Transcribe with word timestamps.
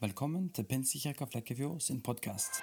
Velkommen 0.00 0.50
til 0.52 0.64
Pinsekirka 0.68 1.24
Flekkefjord 1.24 1.80
sin 1.80 2.02
podkast. 2.02 2.58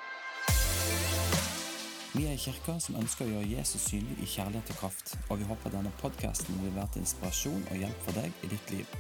Vi 2.14 2.26
er 2.28 2.32
en 2.36 2.38
kirke 2.38 2.76
som 2.78 3.00
ønsker 3.00 3.26
å 3.26 3.32
gjøre 3.32 3.48
Jesus 3.56 3.88
synlig 3.90 4.20
i 4.22 4.28
kjærlighet 4.30 4.70
og 4.70 4.78
kraft, 4.78 5.16
og 5.34 5.40
vi 5.42 5.48
håper 5.50 5.74
denne 5.74 5.90
podkasten 5.98 6.60
vil 6.62 6.76
være 6.76 6.92
til 6.94 7.02
inspirasjon 7.02 7.64
og 7.72 7.80
hjelp 7.82 8.04
for 8.06 8.20
deg 8.20 8.46
i 8.46 8.50
ditt 8.52 8.74
liv. 8.76 8.94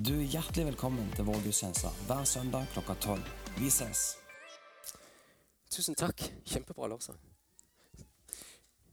Du 0.00 0.14
er 0.14 0.32
hjertelig 0.32 0.64
velkommen 0.70 1.12
til 1.12 1.28
vår 1.28 1.44
gudstjeneste 1.44 1.92
hver 2.08 2.24
søndag 2.24 2.64
klokka 2.72 2.96
tolv. 3.04 3.28
Vi 3.58 3.68
ses! 3.68 4.06
Tusen 5.68 6.00
takk. 6.00 6.24
Kjempebra 6.48 6.88
lovsang. 6.88 7.20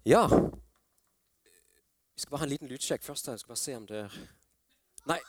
Ja 0.04 0.28
Vi 0.28 2.20
skal 2.20 2.32
bare 2.36 2.44
ha 2.44 2.50
en 2.50 2.56
liten 2.58 2.68
lydsjekk 2.68 3.08
først. 3.08 3.32
Jeg 3.32 3.40
skal 3.40 3.56
bare 3.56 3.64
se 3.64 3.80
om 3.80 3.88
det 3.88 4.04
er 4.04 4.12
Nei, 5.08 5.22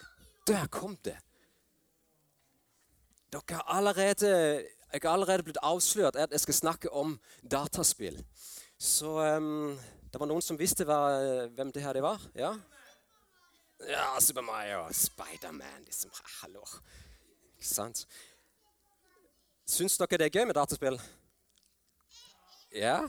der 0.50 0.66
kom 0.66 0.98
det! 1.06 1.20
Dere 3.32 3.58
har 3.58 3.64
allerede, 3.76 4.30
jeg 4.92 5.00
har 5.02 5.10
allerede 5.10 5.42
blitt 5.42 5.60
avslørt 5.62 6.16
at 6.16 6.32
jeg 6.32 6.40
skal 6.40 6.54
snakke 6.54 6.92
om 6.92 7.18
dataspill. 7.50 8.24
Så 8.78 9.10
um, 9.36 9.78
det 10.12 10.20
var 10.20 10.30
noen 10.30 10.42
som 10.42 10.58
visste 10.58 10.86
hva, 10.88 10.98
hvem 11.52 11.72
det 11.72 11.82
her 11.84 11.92
det 11.92 12.02
var? 12.02 12.22
Ja? 12.34 12.54
Ja, 13.88 14.06
Super 14.20 14.40
Mario, 14.40 14.86
Spiderman 14.92 15.84
liksom, 15.84 16.10
Hallo. 16.40 16.64
Ikke 17.58 17.68
sant? 17.68 18.06
Syns 19.68 19.98
dere 20.00 20.18
det 20.18 20.30
er 20.30 20.38
gøy 20.38 20.48
med 20.48 20.56
dataspill? 20.56 20.96
Ja? 22.72 23.02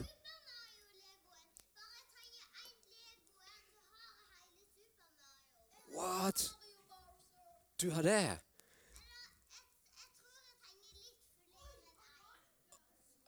What? 5.96 6.52
Du 7.82 7.90
har 7.96 8.04
det? 8.04 8.49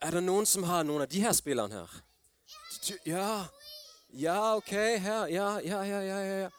Er 0.02 0.18
det 0.18 0.24
noen 0.26 0.48
som 0.50 0.64
har 0.66 0.84
noen 0.84 1.04
av 1.06 1.10
de 1.12 1.22
her 1.22 1.34
spillene 1.38 1.82
her? 1.82 1.98
Ja. 3.06 3.46
Ja, 4.18 4.56
OK. 4.58 4.72
Her. 4.72 5.28
Ja, 5.28 5.60
ja, 5.60 5.84
ja. 5.86 6.00
ja, 6.02 6.20
ja. 6.44 6.50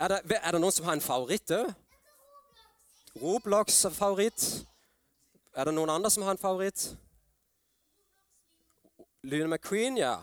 Er, 0.00 0.08
det, 0.08 0.38
er 0.38 0.52
det 0.52 0.60
noen 0.62 0.74
som 0.74 0.86
har 0.86 0.96
en 0.96 1.04
favoritt 1.04 1.50
òg? 1.54 1.72
Roblox-favoritt? 3.22 4.44
Er 5.52 5.68
det 5.68 5.74
noen 5.76 5.90
andre 5.92 6.10
som 6.10 6.24
har 6.24 6.36
en 6.36 6.40
favoritt? 6.40 6.92
Lune 9.22 9.50
McQueen, 9.50 9.98
ja. 9.98 10.16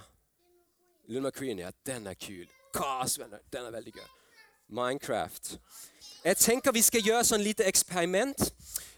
Lune 1.08 1.30
McQueen, 1.30 1.60
ja. 1.60 1.70
Den 1.86 2.08
er 2.08 2.14
kul. 2.14 2.48
Den 3.54 3.66
er 3.66 3.72
veldig 3.72 3.94
gøy. 3.94 4.08
Minecraft. 4.68 5.58
Jeg 6.24 6.38
tenker 6.38 6.72
vi 6.72 6.82
skal 6.82 7.02
gjøre 7.02 7.24
sånn 7.26 7.44
lite 7.44 7.68
eksperiment. 7.70 8.50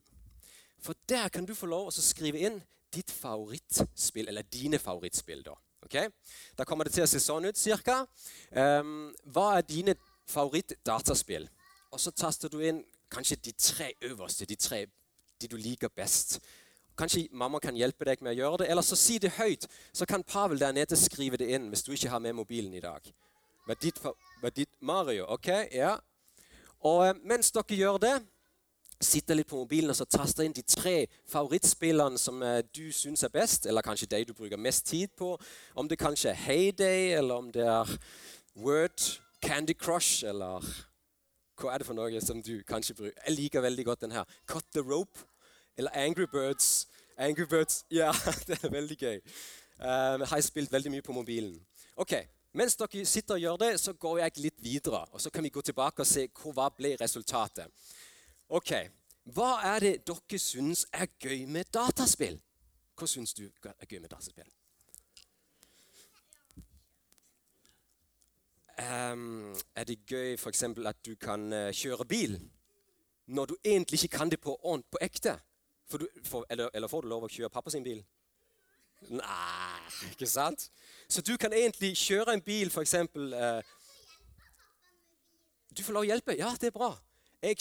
For 0.78 0.94
der 1.08 1.28
kan 1.28 1.46
du 1.46 1.54
få 1.54 1.66
lov 1.66 1.86
å 1.88 1.92
skrive 1.94 2.38
inn 2.44 2.62
ditt 2.94 3.10
favorittspill, 3.10 4.28
eller 4.28 4.42
dine 4.42 4.78
favorittspill. 4.78 5.42
Da 5.46 5.54
okay? 5.84 6.08
Da 6.58 6.64
kommer 6.64 6.84
det 6.84 6.94
til 6.96 7.04
å 7.04 7.10
se 7.10 7.20
sånn 7.22 7.48
ut 7.48 7.58
cirka. 7.58 8.04
Um, 8.50 9.12
hva 9.24 9.58
er 9.58 9.68
dine 9.68 9.94
favorittdataspill? 10.30 11.48
Og 11.94 12.02
så 12.02 12.10
taster 12.14 12.50
du 12.50 12.58
inn 12.64 12.82
kanskje 13.14 13.40
de 13.44 13.54
tre 13.58 13.92
øverste, 14.10 14.46
de 14.50 14.58
tre 14.58 14.84
de 15.40 15.48
du 15.48 15.56
liker 15.56 15.88
best. 15.88 16.40
Kanskje 16.98 17.28
mamma 17.32 17.58
kan 17.58 17.76
hjelpe 17.76 18.06
deg 18.06 18.22
med 18.22 18.36
å 18.36 18.38
gjøre 18.38 18.62
det, 18.62 18.70
eller 18.70 18.86
så 18.86 18.96
si 18.98 19.18
det 19.18 19.34
høyt. 19.38 19.66
Så 19.92 20.06
kan 20.06 20.22
Pavel 20.22 20.60
der 20.62 20.74
nede 20.74 20.98
skrive 20.98 21.38
det 21.40 21.50
inn 21.50 21.70
hvis 21.72 21.82
du 21.82 21.92
ikke 21.94 22.12
har 22.12 22.22
med 22.22 22.36
mobilen 22.38 22.74
i 22.74 22.82
dag. 22.82 23.02
Med 23.66 23.80
ditt, 23.82 23.98
med 24.42 24.54
ditt 24.54 24.70
Mario, 24.80 25.26
ok? 25.34 25.50
Ja. 25.74 25.96
Og 26.84 27.06
eh, 27.08 27.18
mens 27.24 27.50
dere 27.54 27.78
gjør 27.80 27.98
det, 27.98 28.14
sitter 29.02 29.34
litt 29.34 29.48
på 29.50 29.58
mobilen 29.58 29.90
og 29.90 29.98
så 29.98 30.06
taster 30.06 30.46
inn 30.46 30.54
de 30.54 30.62
tre 30.62 31.08
favorittspillene 31.32 32.20
som 32.20 32.42
eh, 32.44 32.60
du 32.76 32.92
syns 32.94 33.24
er 33.26 33.32
best, 33.34 33.66
eller 33.66 33.84
kanskje 33.84 34.10
de 34.12 34.22
du 34.28 34.34
bruker 34.36 34.60
mest 34.60 34.86
tid 34.86 35.10
på. 35.18 35.34
Om 35.74 35.90
det 35.90 35.98
kanskje 35.98 36.30
er 36.30 36.42
Heyday, 36.46 37.14
eller 37.18 37.42
om 37.42 37.50
det 37.52 37.66
er 37.66 37.90
Word, 38.54 39.08
Candy 39.42 39.74
Crush, 39.74 40.22
eller 40.28 40.62
hva 41.60 41.74
er 41.74 41.78
det 41.82 41.86
for 41.86 41.94
noe 41.94 42.20
som 42.20 42.42
du 42.42 42.62
kanskje 42.66 42.94
bruker? 42.98 43.18
Jeg 43.26 43.36
liker 43.36 43.60
veldig 43.64 43.84
godt 43.84 44.00
den 44.00 44.12
her. 44.12 44.24
Cut 44.46 44.64
the 44.74 44.82
rope. 44.82 45.26
Eller 45.76 45.90
Angry 45.94 46.26
Birds. 46.32 46.88
Angry 47.18 47.46
Birds, 47.50 47.84
Ja, 48.00 48.12
det 48.46 48.58
er 48.64 48.70
veldig 48.70 48.98
gøy. 48.98 49.20
Um, 49.78 50.22
har 50.30 50.40
spilt 50.40 50.72
veldig 50.72 50.90
mye 50.90 51.02
på 51.02 51.12
mobilen. 51.12 51.60
Ok, 51.96 52.14
Mens 52.54 52.76
dere 52.78 53.02
sitter 53.06 53.34
og 53.34 53.40
gjør 53.40 53.56
det, 53.56 53.70
så 53.82 53.92
går 53.92 54.18
jeg 54.18 54.38
litt 54.38 54.60
videre. 54.62 55.00
og 55.10 55.20
Så 55.20 55.30
kan 55.30 55.42
vi 55.42 55.50
gå 55.50 55.60
tilbake 55.60 56.04
og 56.04 56.06
se 56.06 56.28
hva 56.38 56.68
ble 56.76 56.96
resultatet. 57.00 57.66
Ok, 58.48 58.72
Hva 59.24 59.56
er 59.64 59.80
det 59.80 59.92
dere 60.06 60.38
syns 60.38 60.84
er 60.92 61.06
gøy 61.18 61.46
med 61.48 61.64
dataspill? 61.72 62.36
Hva 62.94 63.06
syns 63.08 63.34
du 63.34 63.46
er 63.64 63.88
gøy 63.88 63.98
med 63.98 64.10
dataspill? 64.12 64.50
Um, 68.74 69.54
er 69.76 69.84
det 69.86 70.00
gøy 70.06 70.34
f.eks. 70.34 70.62
at 70.62 70.96
du 71.06 71.14
kan 71.14 71.46
uh, 71.52 71.70
kjøre 71.70 72.04
bil 72.10 72.32
når 73.26 73.46
du 73.46 73.54
egentlig 73.64 74.00
ikke 74.02 74.16
kan 74.18 74.30
det 74.30 74.40
på, 74.42 74.56
på 74.90 74.98
ekte? 75.00 75.36
Du, 75.92 76.08
for, 76.24 76.46
eller, 76.50 76.68
eller, 76.74 76.88
får 76.88 77.04
du 77.04 77.08
lov 77.08 77.24
å 77.24 77.30
kjøre 77.30 77.52
pappa 77.54 77.70
sin 77.70 77.84
bil? 77.84 78.02
Nei, 79.14 79.78
ikke 80.10 80.26
sant? 80.26 80.66
Så 81.08 81.22
du 81.22 81.36
kan 81.38 81.52
egentlig 81.52 81.92
kjøre 82.00 82.34
en 82.34 82.42
bil, 82.42 82.72
f.eks. 82.72 82.94
Uh, 83.14 83.62
du 85.70 85.82
får 85.84 85.94
lov 85.94 86.06
å 86.06 86.08
hjelpe. 86.08 86.36
Ja, 86.38 86.50
det 86.58 86.72
er 86.72 86.74
bra. 86.74 86.90
Jeg, 87.44 87.60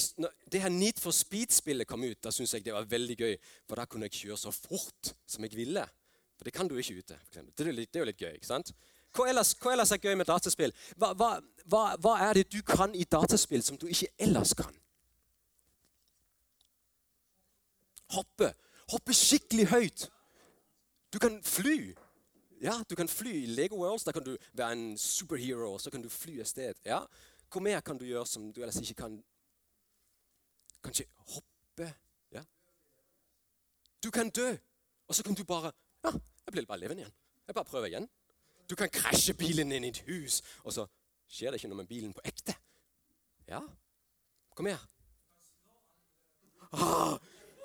det 0.50 0.64
her 0.64 0.72
Need 0.74 1.02
for 1.04 1.14
Speed-spillet 1.14 1.88
kom 1.88 2.06
ut, 2.08 2.18
da 2.24 2.32
syntes 2.32 2.56
jeg 2.56 2.66
det 2.66 2.74
var 2.74 2.90
veldig 2.90 3.20
gøy. 3.20 3.38
For 3.68 3.78
da 3.78 3.86
kunne 3.86 4.10
jeg 4.10 4.24
kjøre 4.24 4.40
så 4.48 4.54
fort 4.56 5.14
som 5.30 5.46
jeg 5.46 5.54
ville. 5.60 5.86
For 6.40 6.48
det 6.48 6.56
kan 6.56 6.70
du 6.72 6.74
ikke 6.80 7.04
ute. 7.04 7.20
For 7.30 7.44
det, 7.44 7.68
er 7.68 7.78
litt, 7.78 7.92
det 7.94 8.00
er 8.02 8.06
jo 8.06 8.10
litt 8.10 8.24
gøy. 8.24 8.34
ikke 8.40 8.50
sant? 8.50 8.74
Hva 9.14 9.28
ellers, 9.30 9.54
hva 9.62 9.76
ellers 9.76 9.92
er 9.94 10.02
gøy 10.02 10.16
med 10.18 10.26
dataspill? 10.26 10.74
Hva, 10.98 11.12
hva, 11.14 11.84
hva, 12.02 12.14
er 12.26 12.40
det 12.40 12.48
du 12.54 12.62
kan 12.66 12.96
i 12.98 13.06
dataspill 13.06 13.62
som 13.66 13.78
du 13.78 13.86
ikke 13.88 14.10
ellers 14.26 14.56
kan? 14.58 14.74
Hoppe. 18.14 18.50
Hoppe 18.90 19.14
skikkelig 19.18 19.68
høyt. 19.70 20.08
Du 21.14 21.20
kan 21.22 21.38
fly. 21.46 21.94
Ja, 22.64 22.80
du 22.90 22.96
kan 22.98 23.10
fly 23.10 23.36
i 23.44 23.54
Lego 23.54 23.78
Worlds. 23.84 24.08
Da 24.08 24.16
kan 24.16 24.26
du 24.26 24.34
være 24.54 24.80
en 24.80 24.98
superhero, 24.98 25.74
og 25.76 25.82
så 25.82 25.94
kan 25.94 26.02
du 26.02 26.10
fly 26.10 26.40
et 26.42 26.50
sted. 26.50 26.82
Ja. 26.86 27.04
Hva 27.54 27.62
mer 27.62 27.86
kan 27.86 28.00
du 28.02 28.06
gjøre 28.10 28.26
som 28.26 28.50
du 28.54 28.62
ellers 28.64 28.82
ikke 28.82 28.98
kan? 29.04 29.20
Kanskje 30.84 31.06
hoppe? 31.36 31.92
Ja. 32.34 32.42
Du 34.04 34.10
kan 34.12 34.30
dø, 34.34 34.50
og 35.08 35.16
så 35.16 35.24
kan 35.24 35.38
du 35.38 35.46
bare 35.46 35.72
Ja, 36.04 36.12
jeg 36.12 36.52
blir 36.52 36.66
bare 36.66 36.82
levende 36.82 37.06
igjen. 37.06 37.14
Jeg 37.48 37.56
bare 37.56 37.66
prøver 37.66 37.88
igjen. 37.88 38.10
Du 38.70 38.76
kan 38.76 38.90
krasje 38.90 39.34
bilen 39.34 39.72
inn 39.72 39.84
i 39.84 39.92
et 39.92 40.04
hus, 40.08 40.42
og 40.64 40.74
så 40.74 40.88
skjer 41.30 41.52
det 41.52 41.60
ikke 41.60 41.72
noe 41.72 41.82
med 41.82 41.90
bilen 41.90 42.14
på 42.16 42.24
ekte. 42.26 42.56
Ja? 43.50 43.60
Kom 44.56 44.70
her. 44.70 44.82
Ah, 46.74 47.18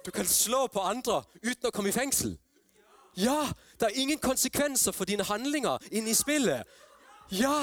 du 0.05 0.11
kan 0.11 0.27
slå 0.27 0.67
på 0.67 0.83
andre 0.85 1.23
uten 1.43 1.69
å 1.69 1.73
komme 1.73 1.93
i 1.93 1.97
fengsel. 1.97 2.37
Ja! 3.17 3.47
Det 3.79 3.87
er 3.87 4.01
ingen 4.03 4.19
konsekvenser 4.19 4.93
for 4.93 5.07
dine 5.07 5.23
handlinger 5.23 5.79
inne 5.91 6.11
i 6.11 6.19
spillet. 6.19 6.67
Ja! 7.31 7.63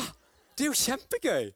Det 0.55 0.63
er 0.63 0.71
jo 0.71 0.79
kjempegøy. 0.79 1.49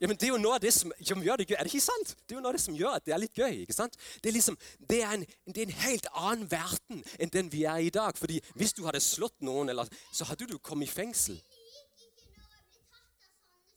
Ja, 0.00 0.06
men 0.06 0.16
Det 0.16 0.26
er 0.28 0.34
jo 0.34 0.40
noe 0.40 0.58
av 0.58 0.60
det 0.60 0.72
som, 0.76 0.92
som, 1.00 1.22
gjør 1.24 1.40
det 1.40 1.46
gøy. 1.48 1.56
Er 1.56 1.64
det 1.64 1.72
ikke 1.72 1.86
sant? 1.86 2.16
Det 2.28 2.34
er 2.34 2.36
jo 2.36 2.42
noe 2.44 2.52
av 2.52 2.58
det 2.58 2.64
som 2.64 2.76
gjør 2.76 2.98
at 2.98 3.06
det 3.06 3.14
er 3.16 3.22
litt 3.22 3.38
gøy. 3.38 3.62
ikke 3.62 3.76
sant? 3.76 3.96
Det 4.22 4.28
er, 4.28 4.34
liksom, 4.36 4.58
det 4.90 4.98
er, 5.02 5.14
en, 5.16 5.24
det 5.48 5.62
er 5.62 5.70
en, 5.70 5.78
helt 5.86 6.08
annen 6.12 6.50
verden 6.50 7.00
enn 7.18 7.32
den 7.32 7.48
vi 7.52 7.64
er 7.64 7.80
i 7.80 7.92
dag. 7.94 8.18
Fordi 8.20 8.42
Hvis 8.60 8.76
du 8.76 8.84
hadde 8.84 9.00
slått 9.00 9.40
noen, 9.40 9.72
eller, 9.72 9.88
så 10.12 10.28
hadde 10.28 10.50
du 10.50 10.58
kommet 10.58 10.90
i 10.90 10.92
fengsel. 10.92 11.40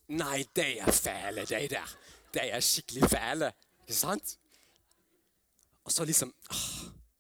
Nei, 0.10 0.44
de 0.57 0.68
er 0.81 0.92
fæle, 0.92 1.45
de 1.48 1.66
der. 1.71 1.98
De 2.33 2.45
er 2.50 2.63
skikkelig 2.65 3.10
fæle. 3.10 3.54
Ikke 3.88 4.00
sant? 4.01 4.38
Og 5.86 5.92
så 5.92 6.06
liksom 6.06 6.33
åh, 6.51 6.69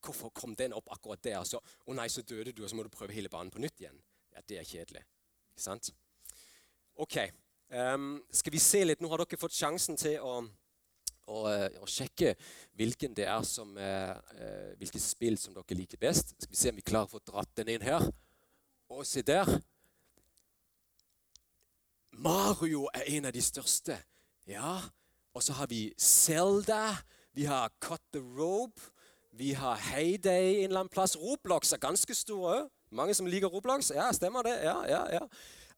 Hvorfor 0.03 0.29
kom 0.29 0.55
den 0.55 0.73
opp 0.73 0.87
akkurat 0.91 1.21
der? 1.23 1.43
Så, 1.45 1.59
å 1.59 1.93
nei, 1.93 2.07
så 2.09 2.23
døde 2.25 2.51
du, 2.55 2.63
og 2.63 2.71
så 2.71 2.77
må 2.77 2.83
du 2.83 2.89
prøve 2.89 3.13
hele 3.13 3.29
banen 3.29 3.51
på 3.53 3.61
nytt 3.61 3.81
igjen. 3.83 3.99
Ja, 4.33 4.41
Det 4.47 4.57
er 4.57 4.65
kjedelig. 4.65 5.03
Ikke 5.53 5.63
sant? 5.63 5.91
Ok. 6.95 7.17
Um, 7.69 8.23
skal 8.33 8.53
vi 8.55 8.59
se 8.59 8.81
litt? 8.81 9.01
Nå 9.01 9.09
har 9.11 9.21
dere 9.21 9.37
fått 9.37 9.53
sjansen 9.53 9.97
til 9.99 10.15
å, 10.25 10.39
å, 11.29 11.41
eh, 11.51 11.75
å 11.77 11.85
sjekke 11.85 12.31
hvilken 12.79 13.13
det 13.13 13.27
er 13.29 13.43
som, 13.45 13.75
uh, 13.77 14.15
uh, 14.33 14.71
hvilke 14.79 15.01
spill 15.01 15.37
som 15.37 15.53
dere 15.53 15.77
liker 15.77 16.01
best. 16.01 16.33
Skal 16.33 16.49
vi 16.55 16.57
se 16.57 16.71
om 16.73 16.79
vi 16.79 16.85
klarer 16.87 17.11
å 17.11 17.13
få 17.13 17.21
dratt 17.29 17.51
den 17.59 17.69
inn 17.75 17.85
her. 17.85 18.07
Og 18.89 19.05
se 19.05 19.21
der. 19.21 19.45
Mario 22.17 22.87
er 22.89 23.05
en 23.13 23.29
av 23.29 23.35
de 23.37 23.43
største. 23.45 23.99
Ja, 24.49 24.79
Og 25.37 25.43
så 25.45 25.53
har 25.53 25.67
vi 25.69 25.93
Zelda. 25.95 26.97
Vi 27.37 27.45
har 27.45 27.69
Cut 27.79 28.01
the 28.11 28.19
Rope. 28.19 28.81
Vi 29.31 29.53
har 29.53 29.77
Heyday 29.77 30.63
en 30.63 30.71
eller 30.71 30.79
annen 30.79 30.89
plass. 30.89 31.13
Roblox 31.15 31.71
er 31.71 31.77
ganske 31.77 32.15
stor 32.17 32.47
òg. 32.49 32.69
Mange 32.91 33.13
som 33.13 33.29
liker 33.29 33.47
Roblox? 33.47 33.91
Ja, 33.93 34.09
stemmer 34.11 34.41
det. 34.43 34.57
Ja, 34.65 34.81
ja, 34.89 35.03
ja. 35.13 35.21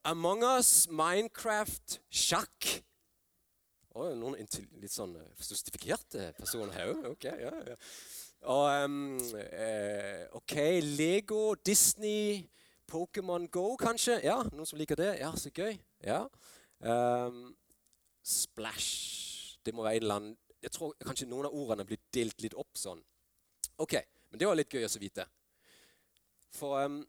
Among 0.04 0.42
us, 0.42 0.88
Minecraft, 0.90 2.00
sjakk. 2.10 2.66
Oh, 3.94 4.08
noen 4.18 4.34
litt 4.80 4.90
sånn 4.90 5.12
eh, 5.14 6.32
personer 6.34 6.74
her 6.74 6.90
òg. 6.90 7.04
Ok, 7.12 7.26
ja, 7.28 7.52
ja. 7.68 7.76
Og 8.50 8.64
um, 8.82 8.96
eh, 9.38 10.24
OK, 10.34 10.56
Lego, 10.98 11.54
Disney, 11.54 12.40
Pokémon 12.90 13.46
Go, 13.46 13.76
kanskje? 13.78 14.18
Ja, 14.26 14.40
Noen 14.50 14.66
som 14.66 14.80
liker 14.80 14.98
det? 14.98 15.12
Ja, 15.20 15.30
så 15.38 15.54
gøy. 15.54 15.78
Ja. 16.02 16.24
Um, 16.82 17.52
splash. 18.26 19.60
Det 19.62 19.70
må 19.70 19.86
være 19.86 20.00
en 20.00 20.02
eller 20.02 20.18
annen 20.18 20.36
Jeg 20.62 20.74
tror 20.74 20.96
kanskje 20.98 21.30
noen 21.30 21.46
av 21.46 21.54
ordene 21.54 21.86
blir 21.86 22.02
delt 22.14 22.42
litt 22.42 22.58
opp 22.58 22.74
sånn. 22.78 22.98
OK, 23.82 24.00
men 24.30 24.42
det 24.42 24.50
var 24.50 24.58
litt 24.58 24.74
gøy 24.74 24.86
å 24.86 24.98
vite. 24.98 25.30
For 26.58 26.82
um, 26.82 27.04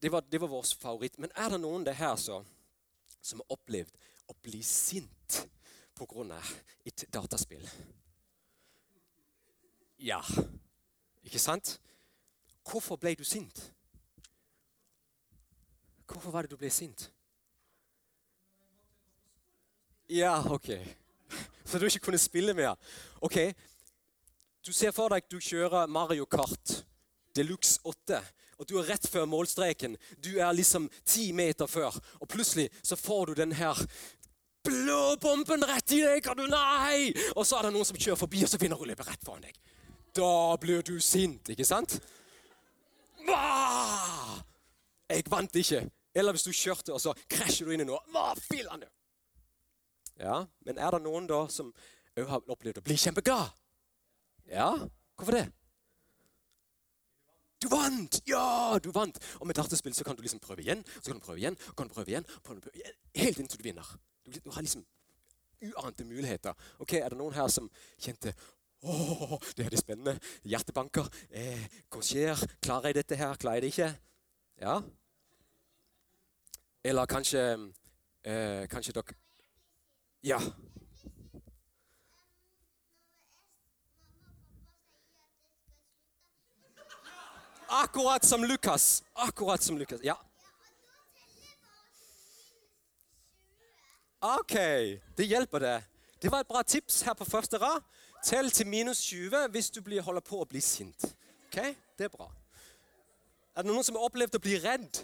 det, 0.00 0.12
var, 0.12 0.24
det 0.30 0.40
var 0.40 0.48
vår 0.48 0.62
favoritt. 0.80 1.18
Men 1.18 1.32
er 1.34 1.50
det 1.52 1.60
noen 1.62 1.84
det 1.86 1.96
her 1.98 2.16
så, 2.16 2.40
som 3.20 3.42
har 3.42 3.56
opplevd 3.56 3.94
å 4.28 4.36
bli 4.42 4.62
sint 4.62 5.40
pga. 5.98 6.40
et 6.84 7.04
dataspill? 7.12 7.64
Ja. 9.98 10.22
Ikke 11.24 11.38
sant? 11.42 11.80
Hvorfor 12.68 12.96
ble 12.96 13.14
du 13.14 13.24
sint? 13.24 13.72
Hvorfor 16.06 16.30
var 16.30 16.42
det 16.42 16.50
du 16.50 16.56
ble 16.56 16.70
sint? 16.70 17.10
Ja, 20.08 20.40
OK. 20.52 20.70
Så 21.68 21.78
du 21.78 21.86
ikke 21.86 22.06
kunne 22.06 22.18
spille 22.18 22.54
mer? 22.54 22.76
OK. 23.20 23.52
Du 24.64 24.72
ser 24.72 24.92
for 24.92 25.12
deg 25.12 25.26
du 25.28 25.38
kjører 25.40 25.88
Mario 25.88 26.24
Kart 26.24 26.84
Deluxe 27.36 27.80
8, 27.84 28.22
og 28.58 28.66
du 28.68 28.76
er 28.80 28.88
rett 28.90 29.06
før 29.08 29.28
målstreken. 29.30 29.96
Du 30.18 30.34
er 30.38 30.54
liksom 30.56 30.88
ti 31.06 31.30
meter 31.32 31.70
før, 31.70 31.94
og 32.20 32.28
plutselig 32.30 32.68
så 32.82 32.98
får 32.98 33.30
du 33.30 33.40
den 33.42 33.54
her 33.58 33.78
blå 34.66 35.16
bomben 35.22 35.64
rett 35.64 35.94
i 35.96 36.02
deg, 36.02 36.26
og 36.28 36.40
du 36.40 36.46
nei! 36.50 37.12
Og 37.36 37.46
så 37.46 37.58
er 37.58 37.68
det 37.68 37.74
noen 37.76 37.88
som 37.88 37.98
kjører 37.98 38.20
forbi, 38.20 38.42
og 38.44 38.50
så 38.50 38.60
begynner 38.60 38.80
å 38.82 38.88
løpe 38.88 39.06
rett 39.06 39.24
foran 39.24 39.46
deg. 39.46 39.56
Da 40.18 40.56
blir 40.60 40.82
du 40.84 40.98
sint, 41.04 41.52
ikke 41.54 41.66
sant? 41.68 41.98
Bah! 43.28 44.38
Jeg 45.08 45.24
vant 45.30 45.56
ikke. 45.56 45.86
Eller 46.18 46.34
hvis 46.34 46.44
du 46.48 46.52
kjørte, 46.52 46.92
og 46.92 47.00
så 47.00 47.14
krasjer 47.30 47.68
du 47.68 47.74
inn 47.74 47.84
i 47.84 47.88
noe. 47.88 48.00
Hva 48.12 48.32
fillerne? 48.48 48.90
Ja, 50.18 50.42
Men 50.66 50.80
er 50.82 50.96
det 50.96 51.04
noen 51.04 51.28
da 51.30 51.44
som 51.52 51.70
òg 52.18 52.26
har 52.26 52.50
opplevd 52.50 52.80
å 52.80 52.84
bli 52.84 52.96
kjempeglad? 52.98 53.54
Ja, 54.50 54.72
hvorfor 55.14 55.36
det? 55.36 55.44
Du 57.62 57.66
vant! 57.72 58.20
Ja, 58.30 58.78
du 58.82 58.92
vant! 58.94 59.18
Og 59.40 59.48
med 59.50 59.58
dataspill 59.58 59.94
så 59.94 60.04
kan 60.06 60.16
du 60.16 60.22
liksom 60.22 60.40
prøve 60.42 60.62
igjen, 60.62 60.84
så 61.00 61.10
kan 61.10 61.18
du 61.18 61.24
prøve 61.24 61.42
igjen, 61.42 61.56
og 61.70 61.76
kan 61.76 61.88
du 61.88 61.94
prøve 61.94 62.12
igjen, 62.12 62.28
prøve 62.46 62.70
igjen 62.74 62.94
helt 63.18 63.40
inntil 63.42 63.58
du 63.58 63.66
vinner. 63.66 63.88
Du, 64.26 64.38
du, 64.44 64.50
har 64.54 64.62
liksom 64.62 64.84
uante 65.62 66.04
muligheter. 66.04 66.54
Ok, 66.78 66.92
Er 66.92 67.08
det 67.08 67.18
noen 67.18 67.34
her 67.34 67.48
som 67.48 67.70
kjente 67.98 68.34
Åh, 68.86 69.40
det 69.56 69.64
er 69.66 69.72
det 69.74 69.80
spennende. 69.80 70.20
Hjertebanker. 70.46 71.08
Eh, 71.34 71.64
hva 71.90 72.02
skjer? 72.06 72.38
Klarer 72.62 72.92
jeg 72.92 72.98
dette 73.00 73.16
her? 73.18 73.34
Klarer 73.34 73.58
jeg 73.58 73.64
det 73.64 73.70
ikke? 73.72 73.88
Ja? 74.62 74.76
Eller 76.86 77.10
kanskje 77.10 77.42
eh, 78.22 78.68
Kanskje 78.70 78.94
dere 79.00 79.18
Ja. 80.22 80.38
Akkurat 87.68 88.24
som 88.24 88.44
Lukas. 88.44 89.02
Akkurat 89.12 89.62
som 89.62 89.78
Lukas. 89.78 90.00
Ja. 90.02 90.16
OK, 94.20 94.54
det 95.16 95.24
hjelper 95.24 95.60
det. 95.60 95.84
Det 96.18 96.32
var 96.32 96.40
et 96.40 96.48
bra 96.48 96.62
tips 96.62 97.02
her 97.06 97.14
på 97.14 97.24
første 97.28 97.58
rad. 97.62 97.84
Tell 98.24 98.50
til 98.50 98.66
minus 98.66 99.02
20 99.06 99.46
hvis 99.54 99.70
du 99.70 99.82
holder 100.02 100.24
på 100.24 100.40
å 100.42 100.48
bli 100.48 100.60
sint. 100.60 101.04
Ok, 101.46 101.76
Det 101.98 102.04
er 102.04 102.08
bra. 102.08 102.30
Er 103.54 103.62
det 103.62 103.70
noen 103.70 103.84
som 103.84 103.96
har 103.98 104.06
opplevd 104.06 104.38
å 104.38 104.42
bli 104.42 104.58
redd? 104.62 105.00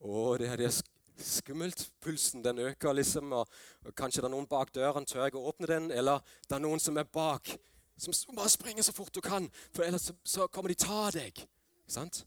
Å, 0.00 0.36
det 0.38 0.48
er, 0.50 0.56
det 0.56 0.70
skummelt. 1.18 1.88
Pulsen 2.00 2.42
den 2.42 2.58
øker, 2.58 2.92
liksom. 2.92 3.32
Og, 3.32 3.48
og 3.86 3.94
Kanskje 3.94 4.22
det 4.22 4.28
er 4.28 4.34
noen 4.34 4.48
bak 4.50 4.72
døren. 4.74 5.06
Tør 5.06 5.24
jeg 5.24 5.36
å 5.38 5.46
åpne 5.50 5.70
den? 5.70 5.90
Eller 5.94 6.22
det 6.48 6.56
er 6.56 6.62
noen 6.62 6.82
som 6.82 6.98
er 6.98 7.06
bak 7.06 7.50
som 7.98 8.36
bare 8.36 8.48
springer 8.48 8.82
så 8.82 8.92
fort 8.92 9.14
du 9.14 9.20
kan, 9.20 9.50
for 9.74 9.82
ellers 9.82 10.10
så, 10.24 10.46
kommer 10.46 10.68
de 10.68 10.78
ta 10.78 11.10
deg. 11.10 11.34
Ikke 11.34 11.92
sant? 11.92 12.22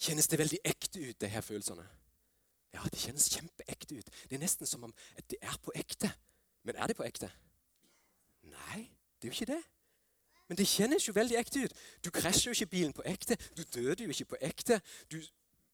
Kjennes 0.00 0.28
det 0.28 0.38
veldig 0.38 0.58
ekte 0.64 1.00
ut, 1.08 1.20
de 1.20 1.30
her 1.30 1.40
følelsene? 1.40 1.86
Ja, 2.74 2.82
det 2.92 3.00
kjennes 3.00 3.30
kjempeekte 3.32 3.96
ut. 3.96 4.10
Det 4.28 4.36
er 4.36 4.42
nesten 4.42 4.68
som 4.68 4.84
om 4.84 4.92
det 5.30 5.38
er 5.40 5.56
på 5.62 5.72
ekte. 5.74 6.10
Men 6.66 6.76
er 6.76 6.90
det 6.90 6.96
på 6.98 7.06
ekte? 7.06 7.30
Nei, 8.42 8.82
det 9.16 9.28
er 9.28 9.32
jo 9.32 9.36
ikke 9.38 9.52
det. 9.54 9.62
Men 10.48 10.58
det 10.58 10.66
kjennes 10.68 11.06
jo 11.08 11.14
veldig 11.16 11.38
ekte 11.38 11.64
ut. 11.64 11.78
Du 12.04 12.10
krasjer 12.14 12.50
jo 12.50 12.54
ikke 12.54 12.74
bilen 12.74 12.92
på 12.94 13.06
ekte. 13.06 13.38
Du 13.56 13.62
døde 13.62 14.04
jo 14.04 14.10
ikke 14.10 14.34
på 14.34 14.40
ekte. 14.40 14.80
Du, 15.10 15.18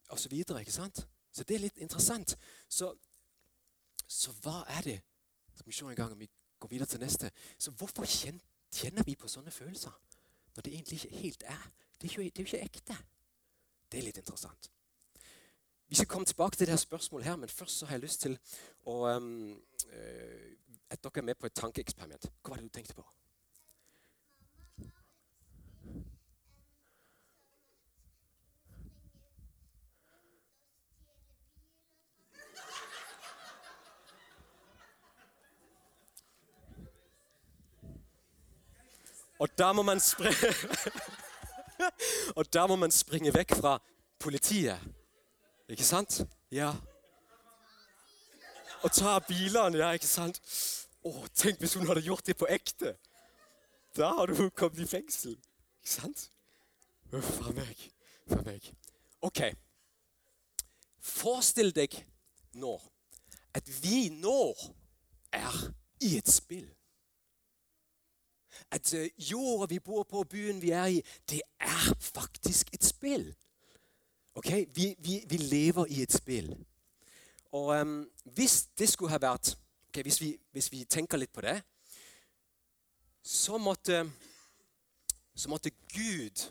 og 0.08 0.20
så 0.20 0.28
videre, 0.28 0.60
ikke 0.60 0.72
sant? 0.72 1.02
Så 1.32 1.44
det 1.44 1.56
er 1.56 1.64
litt 1.66 1.80
interessant. 1.80 2.36
Så, 2.68 2.92
så 4.06 4.32
hva 4.44 4.62
er 4.78 4.86
det? 4.86 5.00
Skal 5.56 5.68
vi 5.68 5.76
se 5.76 5.84
en 5.84 5.96
gang 5.96 6.12
om 6.12 6.20
vi 6.20 6.30
går 6.62 6.70
videre 6.70 6.88
til 6.90 7.02
neste. 7.02 7.30
Så 7.58 7.70
hvorfor 7.70 8.06
kjenner 8.06 9.06
vi 9.06 9.16
på 9.18 9.30
sånne 9.30 9.50
følelser 9.50 9.94
når 10.54 10.62
det 10.62 10.74
egentlig 10.74 11.00
ikke 11.00 11.22
helt 11.24 11.42
er? 11.48 11.64
Det 12.00 12.10
er 12.10 12.14
jo, 12.16 12.22
er 12.22 12.44
ikke 12.44 12.62
ekte. 12.62 12.96
Det 13.92 13.98
er 13.98 14.06
litt 14.06 14.20
interessant. 14.22 14.70
Vi 15.88 15.98
skal 15.98 16.08
komme 16.08 16.26
tilbake 16.26 16.56
til 16.56 16.66
det 16.66 16.72
her 16.72 16.80
spørsmålet, 16.80 17.26
her, 17.26 17.36
men 17.36 17.48
først 17.48 17.78
så 17.78 17.86
har 17.86 17.98
jeg 17.98 18.04
lyst 18.06 18.22
til 18.24 18.38
å 18.88 18.94
um, 19.16 19.58
At 20.92 21.00
dere 21.04 21.20
er 21.20 21.24
med 21.24 21.38
på 21.40 21.48
et 21.48 21.54
tankeeksperiment. 21.56 22.26
Hva 22.42 22.52
var 22.52 22.60
det 22.60 22.68
du 22.68 22.74
tenkte 22.76 22.94
på? 22.94 23.04
Og 39.42 39.48
da 39.58 39.72
må 39.74 39.82
man 39.82 40.00
springe 40.00 40.52
Og 42.38 42.46
da 42.54 42.66
må 42.70 42.76
man 42.78 42.92
springe 42.94 43.32
vekk 43.34 43.56
fra 43.58 43.78
politiet. 44.22 44.78
Ikke 45.68 45.84
sant? 45.84 46.20
Ja. 46.52 46.70
Og 48.82 48.92
ta 48.94 49.16
bilene, 49.26 49.80
ja, 49.80 49.88
ikke 49.98 50.06
sant? 50.06 50.38
Å, 51.02 51.10
tenk 51.34 51.58
hvis 51.58 51.74
hun 51.74 51.88
hadde 51.90 52.04
gjort 52.06 52.26
det 52.26 52.36
på 52.38 52.46
ekte. 52.46 52.94
Da 53.98 54.12
hadde 54.20 54.36
hun 54.38 54.52
kommet 54.54 54.78
i 54.84 54.86
fengsel. 54.86 55.34
Ikke 55.82 55.90
sant? 55.96 56.28
Uff 57.10 57.40
a 57.42 57.54
meg. 57.56 57.82
For 58.30 58.46
meg. 58.46 58.68
OK. 59.26 59.42
Forestill 61.02 61.74
deg 61.74 61.98
nå 62.62 62.76
at 63.58 63.66
vi 63.82 64.06
nå 64.14 64.52
er 65.34 65.58
i 66.06 66.14
et 66.20 66.30
spill 66.30 66.68
at 68.72 68.94
eh, 68.96 69.10
jorda 69.30 69.68
vi 69.68 69.78
bor 69.78 70.02
på, 70.08 70.24
byen 70.24 70.62
vi 70.62 70.70
er 70.70 70.86
i, 70.86 71.00
det 71.30 71.42
er 71.60 71.94
faktisk 72.00 72.70
et 72.74 72.84
spill. 72.84 73.34
Ok? 74.34 74.50
Vi, 74.74 74.94
vi, 74.98 75.24
vi 75.28 75.36
lever 75.36 75.86
i 75.88 76.02
et 76.02 76.12
spill. 76.12 76.54
Og 77.52 77.66
um, 77.80 78.08
hvis 78.24 78.62
det 78.78 78.88
skulle 78.88 79.12
ha 79.12 79.20
vært 79.20 79.52
okay, 79.88 80.02
hvis, 80.02 80.20
vi, 80.20 80.32
hvis, 80.52 80.72
vi, 80.72 80.84
tenker 80.84 81.20
litt 81.20 81.32
på 81.32 81.44
det, 81.44 81.58
så 83.22 83.58
måtte, 83.60 84.06
så 85.36 85.52
måtte 85.52 85.70
Gud 85.92 86.46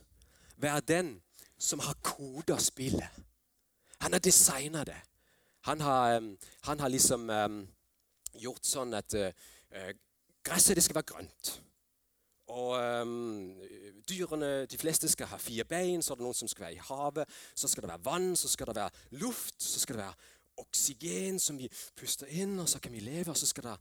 være 0.62 0.86
den 0.88 1.16
som 1.58 1.82
har 1.82 1.98
koda 2.06 2.60
spillet. 2.62 3.10
Han 4.02 4.14
har 4.14 4.20
designa 4.20 4.84
det. 4.84 5.00
Han 5.62 5.82
har, 5.82 6.22
han 6.62 6.80
har 6.80 6.90
liksom 6.90 7.30
um, 7.30 7.60
gjort 8.38 8.66
sånn 8.66 8.94
at 8.98 9.14
uh, 9.18 9.92
gresset 10.46 10.78
det 10.78 10.86
skal 10.86 11.02
være 11.02 11.12
grønt. 11.14 11.52
Og 12.52 12.76
um, 13.02 13.56
dyrene, 14.10 14.66
De 14.66 14.78
fleste 14.78 15.10
skal 15.10 15.30
ha 15.32 15.38
fire 15.40 15.64
bein, 15.64 16.02
så 16.04 16.14
er 16.14 16.20
det 16.20 16.26
noen 16.26 16.36
som 16.36 16.50
skal 16.52 16.66
være 16.66 16.74
i 16.76 16.84
havet. 16.90 17.38
Så 17.56 17.70
skal 17.72 17.86
det 17.86 17.92
være 17.94 18.06
vann, 18.06 18.36
så 18.36 18.52
skal 18.52 18.68
det 18.68 18.76
være 18.76 19.20
luft, 19.24 19.56
så 19.64 19.80
skal 19.80 19.96
det 19.96 20.04
være 20.04 20.32
oksygen 20.62 21.40
som 21.40 21.58
vi 21.58 21.70
puster 21.96 22.28
inn, 22.28 22.60
og 22.60 22.70
så 22.70 22.80
kan 22.80 22.92
vi 22.92 23.00
leve. 23.00 23.32
og 23.32 23.38
Så 23.38 23.48
skal 23.48 23.64
det, 23.64 23.78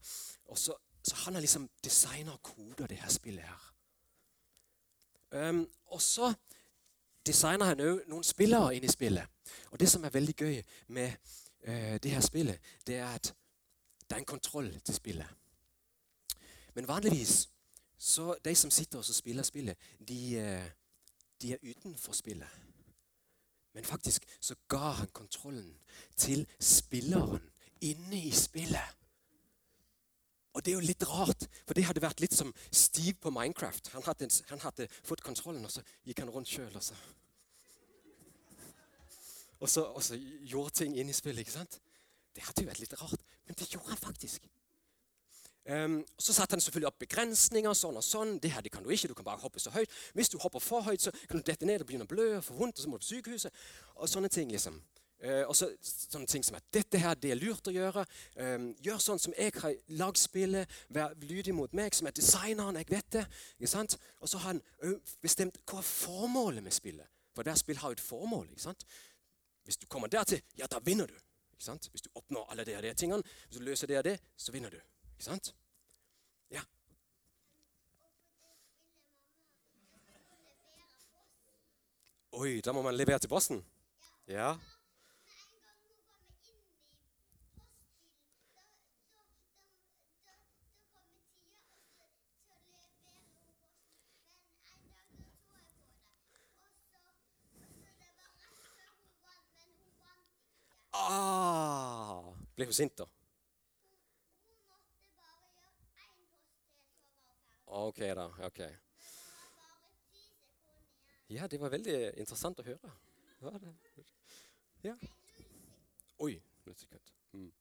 og 0.47 0.59
så, 0.59 0.77
så 1.05 1.17
han 1.25 1.35
har 1.35 1.41
liksom 1.41 1.69
designa 1.85 2.33
og 2.33 2.43
koda 2.43 2.87
det 2.87 3.01
her 3.03 3.11
spillet 3.11 3.45
her. 3.45 3.67
Um, 5.31 5.67
og 5.87 6.03
så 6.03 6.33
designer 7.27 7.71
han 7.71 7.83
òg 7.85 8.07
noen 8.11 8.27
spillere 8.27 8.75
inn 8.75 8.87
i 8.87 8.91
spillet. 8.91 9.27
Og 9.71 9.81
det 9.81 9.91
som 9.91 10.05
er 10.05 10.15
veldig 10.15 10.35
gøy 10.35 10.63
med, 10.89 11.13
uh, 11.69 11.97
det 12.03 12.11
her 12.11 12.21
spillet, 12.21 12.59
det 12.87 13.03
er 13.03 13.15
at 13.15 13.35
det 14.11 14.17
er 14.17 14.23
en 14.23 14.25
kontroll 14.25 14.73
til 14.81 14.95
spillet. 14.95 15.27
Men 16.75 16.89
vanligvis 16.89 17.49
så 18.01 18.35
de 18.45 18.55
som 18.57 18.71
sitter 18.73 18.99
og 18.99 19.05
spiller 19.05 19.45
spillet, 19.45 19.77
de, 20.09 20.39
eh, 20.41 20.71
de 21.43 21.53
er 21.53 21.59
utenfor 21.63 22.13
spillet. 22.17 22.49
Men 23.73 23.85
faktisk 23.85 24.25
så 24.41 24.55
ga 24.69 24.95
han 25.03 25.09
kontrollen 25.13 25.75
til 26.17 26.47
spilleren 26.61 27.51
inne 27.81 28.23
i 28.25 28.31
spillet. 28.31 28.97
Og 30.53 30.65
det 30.65 30.73
er 30.73 30.79
jo 30.79 30.87
litt 30.87 31.05
rart, 31.07 31.45
for 31.67 31.77
det 31.77 31.85
hadde 31.85 32.03
vært 32.03 32.23
litt 32.25 32.35
som 32.35 32.55
Steve 32.73 33.19
på 33.21 33.31
Minecraft. 33.31 33.93
Han 33.93 34.03
hadde, 34.03 34.31
han 34.49 34.65
hadde 34.65 34.89
fått 35.05 35.21
kontrollen, 35.21 35.65
og 35.65 35.71
så 35.71 35.85
gikk 36.05 36.25
han 36.25 36.33
rundt 36.33 36.49
sjøl. 36.49 36.73
Og, 36.75 36.83
så. 36.83 36.97
og, 39.61 39.69
så, 39.69 39.85
og 39.85 40.03
så 40.03 40.17
gjorde 40.17 40.71
ting 40.81 40.97
inn 40.97 41.13
i 41.13 41.15
spillet. 41.15 41.45
ikke 41.45 41.59
sant? 41.59 41.79
Det 42.35 42.49
hadde 42.49 42.65
jo 42.65 42.73
vært 42.73 42.81
litt 42.81 42.97
rart, 43.03 43.29
men 43.45 43.61
det 43.61 43.69
gjorde 43.69 43.93
han 43.93 44.03
faktisk. 44.09 44.49
Um, 45.71 46.01
så 46.19 46.35
satte 46.35 46.57
han 46.57 46.61
selvfølgelig 46.61 46.89
opp 46.89 46.99
begrensninger. 46.99 47.75
sånn 47.75 47.97
og 47.97 48.05
sånn. 48.05 48.39
Det 48.43 48.51
her 48.51 48.63
det 48.63 48.73
kan 48.75 48.83
du 48.83 48.91
ikke, 48.91 49.09
du 49.09 49.15
kan 49.15 49.25
bare 49.25 49.43
hoppe 49.43 49.61
så 49.61 49.71
høyt. 49.71 49.91
Hvis 50.15 50.29
du 50.29 50.39
hopper 50.39 50.59
for 50.59 50.83
høyt, 50.83 51.03
så 51.03 51.13
kan 51.29 51.39
du 51.39 51.43
dette 51.47 51.67
ned 51.67 51.81
og 51.81 51.87
begynne 51.87 52.09
å 52.09 52.11
blø 52.11 52.37
og 52.39 52.45
få 52.45 52.57
vondt, 52.59 52.79
og 52.79 52.83
så 52.83 52.89
må 52.91 52.99
du 52.99 53.05
på 53.05 53.11
sykehuset. 53.15 53.53
Og 53.95 54.09
sånne 54.09 54.29
ting, 54.29 54.51
liksom. 54.51 54.81
Uh, 55.21 55.45
og 55.45 55.55
så 55.57 55.69
sånne 55.85 56.27
ting 56.27 56.43
som 56.45 56.57
at 56.57 56.65
dette 56.73 56.99
her, 56.99 57.15
det 57.15 57.35
er 57.35 57.39
lurt 57.39 57.69
å 57.69 57.75
gjøre. 57.75 58.07
Um, 58.41 58.71
gjør 58.83 58.99
sånn 59.05 59.21
som 59.21 59.37
jeg 59.37 59.53
har 59.61 59.77
lagd 60.01 60.19
spillet. 60.19 60.81
Vær 60.89 61.15
lydig 61.23 61.55
mot 61.55 61.73
meg, 61.77 61.95
som 61.95 62.09
er 62.09 62.17
designeren. 62.17 62.77
jeg 62.81 62.91
vet 62.91 63.13
det. 63.13 63.27
ikke 63.61 63.71
sant? 63.71 63.99
Og 64.21 64.29
så 64.29 64.39
har 64.39 64.55
han 64.57 64.63
bestemt 65.23 65.61
hva 65.67 65.79
er 65.79 65.87
formålet 65.87 66.65
med 66.65 66.75
spillet. 66.75 67.07
For 67.37 67.47
hvert 67.47 67.63
spill 67.63 67.79
har 67.79 67.93
jo 67.93 68.01
et 68.01 68.09
formål. 68.11 68.49
ikke 68.51 68.67
sant? 68.67 68.87
Hvis 69.65 69.77
du 69.77 69.87
kommer 69.87 70.09
dertil, 70.09 70.41
ja, 70.59 70.67
da 70.67 70.81
vinner 70.83 71.07
du. 71.07 71.15
ikke 71.53 71.65
sant? 71.65 71.89
Hvis 71.93 72.03
du 72.03 72.11
oppnår 72.15 72.51
alle 72.51 72.65
de, 72.65 72.77
og 72.77 72.83
de 72.83 72.95
tingene, 72.95 73.23
hvis 73.49 73.59
du 73.59 73.65
løser 73.65 73.87
det 73.87 73.99
og 73.99 74.05
det, 74.05 74.19
så 74.37 74.53
vinner 74.53 74.71
du. 74.71 74.81
Ikke 75.21 75.25
sant? 75.25 75.55
Ja. 76.51 76.63
Oi, 82.33 82.61
da 82.65 82.73
må 82.73 82.81
man 82.81 82.97
levere 82.97 83.19
til 83.19 83.29
bossen? 83.29 83.61
Ja. 84.29 84.55
Ah, 100.97 102.33
ble 102.57 102.73
hun 102.73 102.73
sint, 102.73 102.97
da? 102.97 103.20
Ok, 107.73 107.99
da. 107.99 108.27
ok. 108.47 108.61
Ja, 111.31 111.47
det 111.47 111.61
var 111.61 111.71
veldig 111.71 111.95
interessant 112.19 112.59
å 112.59 112.65
høre. 112.67 112.91
Ja. 114.83 114.97
Oi. 116.19 116.33
Mm. 117.33 117.53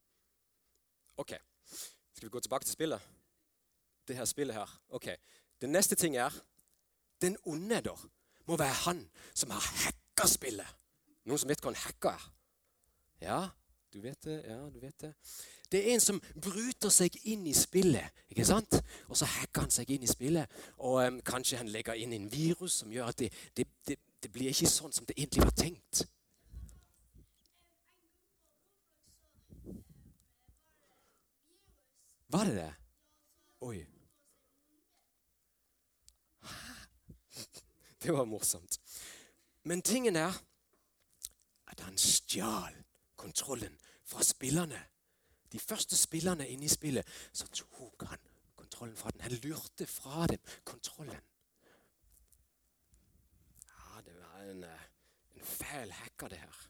Ok. 1.22 1.36
Skal 1.70 2.26
vi 2.26 2.32
gå 2.34 2.42
tilbake 2.42 2.66
til 2.66 2.74
spillet? 2.74 3.06
Det 4.08 4.18
her 4.18 4.26
spillet 4.26 4.58
her. 4.58 4.74
Ok. 4.90 5.12
Den 5.62 5.78
neste 5.78 5.96
ting 5.96 6.18
er 6.18 6.34
Den 7.22 7.38
onde 7.46 7.82
da 7.84 7.94
må 8.48 8.58
være 8.58 8.82
han 8.88 9.04
som 9.34 9.52
har 9.52 9.62
hacka 9.84 10.26
spillet. 10.28 10.76
Noen 11.28 11.38
som 11.38 11.50
vet 11.52 11.62
hva 11.62 11.70
en 11.70 11.82
hacker 11.84 12.16
er? 12.16 12.28
Ja, 13.22 13.40
du 13.94 14.02
vet 14.02 14.24
det. 14.24 14.44
Ja, 14.46 14.70
du 14.70 14.80
vet 14.80 15.02
det. 15.02 15.14
Det 15.72 15.80
er 15.80 15.94
en 15.94 16.02
som 16.02 16.22
bryter 16.42 16.90
seg 16.94 17.16
inn 17.30 17.48
i 17.48 17.54
spillet. 17.54 18.10
ikke 18.30 18.46
sant? 18.46 18.80
Og 19.08 19.18
så 19.18 19.26
hacker 19.26 19.62
han 19.66 19.74
seg 19.74 19.90
inn 19.94 20.06
i 20.06 20.10
spillet. 20.10 20.50
Og 20.78 21.02
um, 21.08 21.20
kanskje 21.26 21.58
han 21.58 21.70
legger 21.70 21.94
inn 21.98 22.14
en 22.14 22.32
virus 22.32 22.80
som 22.82 22.92
gjør 22.92 23.12
at 23.12 23.20
det, 23.20 23.30
det, 23.58 23.68
det, 23.88 23.98
det 24.24 24.32
blir 24.32 24.50
ikke 24.50 24.70
sånn 24.70 24.94
som 24.94 25.06
det 25.10 25.18
egentlig 25.18 25.46
var 25.46 25.56
tenkt. 25.58 26.06
Var 32.30 32.46
det 32.46 32.56
det? 32.56 32.74
Oi. 33.66 33.80
Det 38.00 38.14
var 38.16 38.26
morsomt. 38.26 38.80
Men 39.64 39.82
tingen 39.82 40.16
er 40.16 40.38
at 41.68 41.82
han 41.84 41.98
stjal 41.98 42.78
kontrollen 43.20 43.76
fra 44.08 44.24
spillerne 44.26 44.80
de 45.52 45.60
første 45.60 45.98
spillerne 45.98 46.48
inne 46.50 46.66
i 46.66 46.72
spillet, 46.72 47.06
så 47.34 47.48
tok 47.54 48.06
han 48.10 48.18
kontrollen 48.56 48.98
fra 48.98 49.12
den. 49.12 49.22
Han 49.22 49.38
lurte 49.44 49.88
fra 49.88 50.28
dem 50.28 50.40
kontrollen. 50.64 51.22
Ja, 53.70 54.02
det 54.06 54.16
var 54.20 54.42
en, 54.52 54.64
eh, 54.64 54.90
en 55.36 55.46
fæl 55.46 55.92
hacker, 55.92 56.28
det 56.28 56.38
her. 56.38 56.66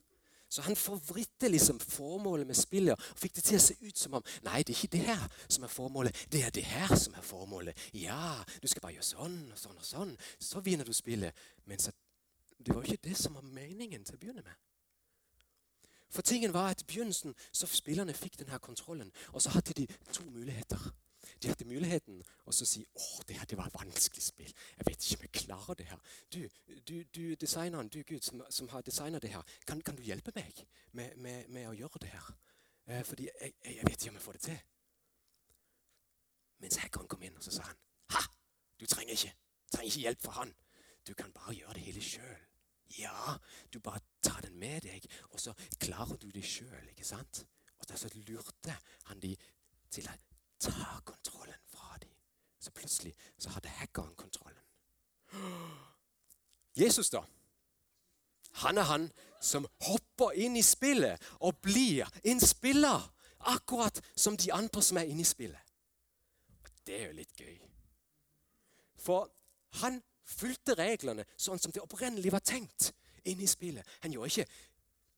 Så 0.48 0.62
han 0.62 0.76
forvritte 0.76 1.48
liksom 1.48 1.80
formålet 1.80 2.46
med 2.46 2.54
spillet 2.54 2.92
og 2.92 3.18
fikk 3.18 3.36
det 3.36 3.44
til 3.44 3.56
å 3.56 3.60
se 3.62 3.74
ut 3.80 3.98
som 3.98 4.14
om 4.14 4.24
Nei, 4.42 4.62
det 4.62 4.74
er 4.74 4.78
ikke 4.78 4.96
det 4.96 5.04
her 5.06 5.28
som 5.48 5.64
er 5.64 5.68
formålet. 5.68 6.26
Det 6.32 6.42
er 6.42 6.50
det 6.50 6.64
her 6.64 6.96
som 6.96 7.14
er 7.14 7.22
formålet. 7.22 7.78
Ja, 7.94 8.44
du 8.62 8.66
skal 8.66 8.82
bare 8.82 8.92
gjøre 8.92 9.06
sånn 9.06 9.52
og 9.52 9.58
sånn 9.58 9.76
og 9.76 9.84
sånn. 9.84 10.16
Så 10.38 10.60
vinner 10.60 10.84
du 10.84 10.92
spillet. 10.92 11.36
Men 11.64 11.78
så, 11.78 11.92
det 12.58 12.74
var 12.74 12.82
jo 12.82 12.92
ikke 12.92 13.08
det 13.08 13.16
som 13.16 13.34
var 13.34 13.46
meningen 13.46 14.04
til 14.04 14.14
å 14.14 14.18
begynne 14.18 14.42
med. 14.42 14.58
For 16.10 16.22
tingen 16.22 16.52
var 16.52 16.70
at 16.70 16.82
I 16.82 16.84
begynnelsen 16.84 17.34
så 17.52 17.66
spillerne 17.70 18.14
fikk 18.14 18.38
denne 18.38 18.58
kontrollen, 18.58 19.12
og 19.32 19.42
så 19.42 19.50
hadde 19.54 19.72
de 19.72 19.86
to 20.12 20.24
muligheter. 20.30 20.90
De 21.42 21.48
hadde 21.48 21.64
muligheten 21.64 22.20
å 22.44 22.52
si 22.52 22.82
å, 22.82 23.04
det 23.28 23.36
her 23.38 23.56
var 23.56 23.70
et 23.70 23.76
vanskelig 23.76 24.22
spill. 24.24 24.50
Jeg 24.78 24.86
vet 24.88 25.04
ikke 25.04 25.18
om 25.18 25.26
jeg 25.26 25.32
klarer 25.44 25.78
det 25.78 25.86
her. 25.88 26.00
Du, 26.32 26.40
du, 26.88 26.96
du 27.14 27.22
designeren, 27.40 27.88
du 27.88 28.02
Gud, 28.02 28.20
som, 28.26 28.42
som 28.50 28.68
har 28.72 28.84
designet 28.84 29.22
det 29.22 29.32
her, 29.32 29.54
kan, 29.66 29.80
kan, 29.82 29.96
du 29.96 30.02
hjelpe 30.02 30.34
meg 30.36 30.64
med, 30.92 31.16
med, 31.16 31.48
med 31.48 31.70
å 31.70 31.76
gjøre 31.76 32.02
det 32.04 32.12
her? 32.12 32.28
Eh, 32.90 33.04
fordi 33.06 33.28
jeg, 33.30 33.54
jeg, 33.64 33.86
vet 33.86 33.96
ikke 33.96 34.12
om 34.12 34.18
jeg 34.18 34.26
får 34.26 34.38
det 34.38 34.44
til. 34.48 34.60
Mens 36.60 36.80
hackeren 36.82 37.08
kom 37.08 37.24
inn, 37.24 37.36
og 37.38 37.46
så 37.46 37.56
sa 37.56 37.70
han 37.70 37.80
ha! 38.16 38.26
Du 38.80 38.86
trenger 38.88 39.16
ikke, 39.16 39.32
trenger 39.72 39.92
ikke 39.92 40.06
hjelp 40.08 40.24
fra 40.26 40.38
han. 40.42 40.54
Du 41.06 41.14
kan 41.16 41.32
bare 41.36 41.56
gjøre 41.56 41.78
det 41.78 41.86
hele 41.88 42.04
sjøl. 42.04 42.49
Ja, 42.98 43.36
du 43.72 43.78
bare 43.78 44.00
tar 44.22 44.40
den 44.40 44.58
med 44.58 44.82
deg, 44.82 45.06
og 45.30 45.40
så 45.40 45.54
klarer 45.78 46.16
du 46.16 46.30
det 46.30 46.44
sjøl. 46.44 46.90
Og 47.80 47.98
så 47.98 48.10
lurte 48.14 48.76
han 49.10 49.20
de 49.22 49.36
til 49.90 50.08
å 50.08 50.16
ta 50.60 50.98
kontrollen 51.04 51.60
fra 51.70 51.98
dem. 52.02 52.12
Så 52.60 52.72
plutselig 52.74 53.14
så 53.38 53.50
hadde 53.54 53.72
hackeren 53.80 54.14
kontrollen. 54.14 54.62
Jesus, 56.76 57.10
da? 57.10 57.22
Han 58.52 58.78
er 58.78 58.82
han 58.82 59.08
som 59.40 59.66
hopper 59.86 60.34
inn 60.36 60.56
i 60.58 60.62
spillet 60.62 61.22
og 61.40 61.62
blir 61.62 62.08
en 62.24 62.40
spiller. 62.40 63.08
Akkurat 63.40 64.02
som 64.16 64.36
de 64.36 64.50
andre 64.52 64.82
som 64.84 64.98
er 65.00 65.08
inne 65.08 65.24
i 65.24 65.28
spillet. 65.28 65.60
Og 66.60 66.70
Det 66.86 66.98
er 66.98 67.06
jo 67.06 67.16
litt 67.16 67.40
gøy. 67.40 67.54
For 69.00 69.30
han 69.80 70.02
fulgte 70.30 70.76
reglene 70.78 71.26
sånn 71.36 71.60
som 71.60 71.72
det 71.74 71.82
opprinnelig 71.82 72.32
var 72.32 72.44
tenkt 72.44 72.90
inn 73.28 73.40
i 73.42 73.48
spillet. 73.50 73.86
Han 74.04 74.14
ikke, 74.14 74.46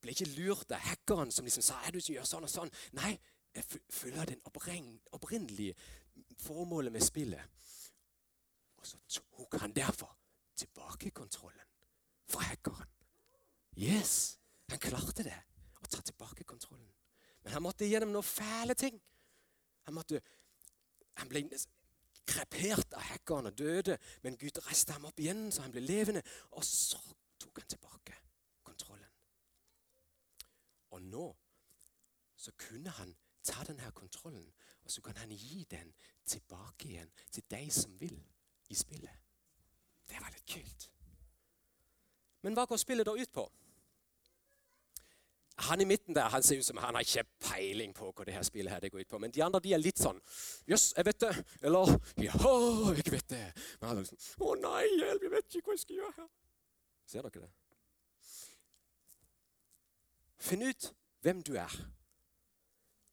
ble 0.02 0.14
ikke 0.14 0.30
lurt 0.36 0.72
av 0.74 0.82
hackeren 0.88 1.32
som 1.34 1.46
liksom 1.46 1.64
sa 1.66 1.78
du 1.92 2.00
gjør 2.00 2.26
sånn 2.28 2.48
og 2.48 2.52
sånn. 2.52 2.72
Nei, 2.98 3.14
jeg 3.52 3.82
følger 3.92 4.32
den 4.32 4.42
opprinnelige 4.48 5.76
formålet 6.42 6.92
med 6.94 7.04
spillet. 7.04 7.60
Og 8.80 8.88
så 8.88 8.98
tok 9.12 9.60
han 9.62 9.74
derfor 9.76 10.10
tilbake 10.58 11.12
kontrollen 11.14 11.68
fra 12.26 12.48
hackeren. 12.48 12.88
Yes, 13.76 14.38
han 14.68 14.80
klarte 14.82 15.24
det. 15.26 15.38
Å 15.82 15.88
ta 15.90 16.00
tilbake 16.04 16.44
kontrollen. 16.44 16.90
Men 17.42 17.56
han 17.56 17.64
måtte 17.64 17.88
gjennom 17.88 18.12
noen 18.14 18.26
fæle 18.26 18.74
ting. 18.78 18.98
Han, 19.86 19.96
måtte, 19.96 20.20
han 21.18 21.30
ble 21.30 21.42
krepert 22.32 22.96
av 22.96 23.04
hackeren 23.10 23.50
og 23.50 23.58
døde. 23.58 23.98
Men 24.24 24.38
Gud 24.40 24.60
reiste 24.66 24.96
ham 24.96 25.08
opp 25.08 25.20
igjen, 25.20 25.50
så 25.52 25.66
han 25.66 25.74
ble 25.74 25.84
levende. 25.84 26.22
Og 26.56 26.64
så 26.66 27.00
tok 27.40 27.60
han 27.62 27.72
tilbake 27.74 28.18
kontrollen. 28.64 29.10
Og 30.96 31.02
nå 31.12 31.26
så 32.42 32.54
kunne 32.58 32.90
han 32.90 33.12
ta 33.46 33.62
denne 33.66 33.90
kontrollen, 33.94 34.46
og 34.82 34.90
så 34.90 35.02
kan 35.02 35.16
han 35.16 35.30
gi 35.30 35.66
den 35.70 35.92
tilbake 36.26 36.88
igjen 36.88 37.10
til 37.30 37.44
de 37.50 37.70
som 37.70 37.94
vil 38.00 38.16
i 38.68 38.74
spillet. 38.74 39.18
Det 40.08 40.18
var 40.20 40.34
litt 40.34 40.46
kult. 40.46 40.88
Men 42.42 42.56
hva 42.58 42.66
går 42.66 42.80
spillet 42.82 43.06
da 43.06 43.14
ut 43.14 43.32
på? 43.32 43.44
Han 45.68 45.80
i 45.80 45.86
midten 45.86 46.14
der 46.16 46.28
han 46.32 46.42
ser 46.42 46.58
ut 46.58 46.66
som 46.66 46.80
han 46.82 46.96
har 46.96 47.04
ikke 47.06 47.24
peiling 47.44 47.92
på 47.94 48.10
hva 48.10 48.26
det 48.26 48.34
her 48.34 48.44
spillet 48.46 48.72
her 48.72 48.82
det 48.82 48.90
går 48.92 49.04
ut 49.04 49.10
på. 49.12 49.20
Men 49.22 49.34
de 49.34 49.42
andre 49.44 49.60
de 49.62 49.74
er 49.76 49.82
litt 49.82 50.00
sånn 50.02 50.18
Jøss, 50.68 50.92
jeg 50.96 51.06
vet 51.06 51.20
det. 51.22 51.32
Eller 51.62 51.96
Ja, 52.22 52.34
jeg 52.96 53.12
vet 53.14 53.28
det. 53.30 53.44
Men 53.80 53.88
han 53.92 54.02
er 54.02 54.08
sånn 54.10 54.22
Å 54.42 54.54
nei, 54.62 54.84
hjelp, 54.98 55.26
jeg 55.26 55.34
vet 55.36 55.58
ikke 55.58 55.70
hva 55.70 55.76
jeg 55.76 55.84
skal 55.84 56.00
gjøre 56.00 56.14
her. 56.18 56.30
Ser 57.12 57.28
dere 57.28 57.44
det? 57.46 57.52
Finn 60.42 60.64
ut 60.66 60.88
hvem 61.22 61.42
du 61.46 61.52
er. 61.60 61.74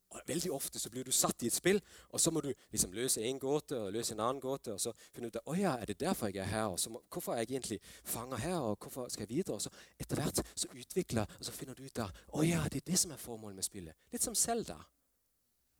Og 0.10 0.22
Veldig 0.25 0.51
ofte 0.51 0.80
så 0.80 0.89
blir 0.89 1.06
du 1.06 1.12
satt 1.13 1.44
i 1.44 1.50
et 1.50 1.54
spill, 1.54 1.80
og 2.10 2.22
så 2.22 2.32
må 2.34 2.42
du 2.42 2.50
liksom 2.72 2.94
løse 2.94 3.22
en 3.25 3.39
gåte 3.39 3.78
og 3.78 3.92
løse 3.94 4.13
en 4.13 4.24
annen 4.25 4.42
gåte. 4.42 4.74
Og 4.74 4.82
så 4.82 4.94
finne 5.13 5.30
ut 5.30 5.38
at, 5.38 5.50
ja, 5.58 5.75
er 5.78 5.86
det 5.86 6.00
derfor 6.01 6.32
jeg 6.34 6.42
er 6.42 6.50
her, 6.50 6.70
og 6.74 6.80
må, 6.94 7.01
hvorfor 7.13 7.34
er 7.34 7.44
jeg 7.44 7.51
egentlig 7.51 7.80
fanga 8.04 8.38
her, 8.42 8.58
og 8.58 8.78
hvorfor 8.82 9.10
skal 9.10 9.28
jeg 9.28 9.36
videre? 9.36 9.56
Og 9.56 9.62
så 9.62 9.70
etter 10.00 10.22
hvert 10.22 10.42
så 10.56 10.70
utvikler 10.74 11.30
og 11.39 11.46
så 11.46 11.54
finner 11.54 11.78
du 11.78 11.84
ut 11.86 12.01
at 12.01 12.24
å 12.34 12.46
ja, 12.46 12.63
det 12.72 12.82
er 12.82 12.92
det 12.92 13.00
som 13.00 13.13
er 13.13 13.22
formålet 13.22 13.62
med 13.62 13.70
spillet. 13.70 14.10
Litt 14.13 14.25
som 14.25 14.38
Selda. 14.38 14.80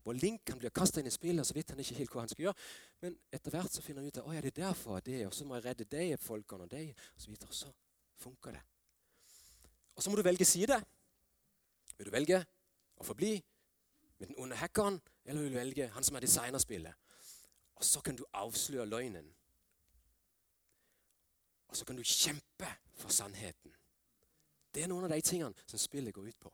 Hvor 0.04 0.16
Link 0.16 0.46
kan 0.46 0.62
bli 0.62 0.70
kasta 0.74 1.02
inn 1.02 1.10
i 1.10 1.14
spillet, 1.14 1.46
så 1.46 1.54
vet 1.58 1.74
han 1.74 1.82
ikke 1.82 1.98
helt 1.98 2.14
hva 2.14 2.24
han 2.24 2.32
skal 2.32 2.46
gjøre. 2.48 2.68
Men 3.04 3.18
etter 3.34 3.54
hvert 3.54 3.74
så 3.74 3.84
finner 3.84 4.04
han 4.04 4.14
ut 4.14 4.22
at 4.22 4.30
å 4.30 4.34
ja, 4.36 4.42
det 4.46 4.54
er 4.54 4.62
derfor 4.62 5.02
det, 5.06 5.20
og 5.28 5.34
så 5.36 5.46
må 5.46 5.58
jeg 5.58 5.66
redde 5.68 5.90
de 5.90 6.08
folkene 6.22 6.66
og 6.66 6.72
de, 6.72 6.86
og 6.94 7.26
så 7.26 7.34
videre. 7.34 7.50
Og 7.50 7.58
så 7.58 7.74
funker 8.22 8.56
det. 8.56 8.64
Og 9.98 10.04
så 10.06 10.12
må 10.12 10.20
du 10.20 10.24
velge 10.24 10.48
side. 10.48 10.78
Vil 11.98 12.08
du 12.08 12.14
velge 12.14 12.40
å 13.00 13.06
forbli 13.08 13.34
med 14.20 14.28
den 14.28 14.36
onde 14.38 14.56
hackeren, 14.56 15.02
eller 15.26 15.42
vil 15.42 15.52
du 15.52 15.58
velge 15.58 15.88
han 15.88 16.04
som 16.04 16.16
er 16.16 16.20
designerspillet? 16.20 16.94
Og 17.76 17.86
så 17.86 18.02
kan 18.02 18.16
du 18.16 18.26
avsløre 18.34 18.86
løgnen. 18.86 19.36
Og 21.68 21.78
så 21.78 21.86
kan 21.86 21.96
du 21.96 22.04
kjempe 22.04 22.68
for 22.94 23.10
sannheten. 23.10 23.76
Det 24.74 24.84
er 24.84 24.88
noen 24.88 25.08
av 25.08 25.14
de 25.14 25.22
tingene 25.22 25.68
som 25.68 25.80
spillet 25.80 26.14
går 26.14 26.28
ut 26.28 26.40
på. 26.40 26.54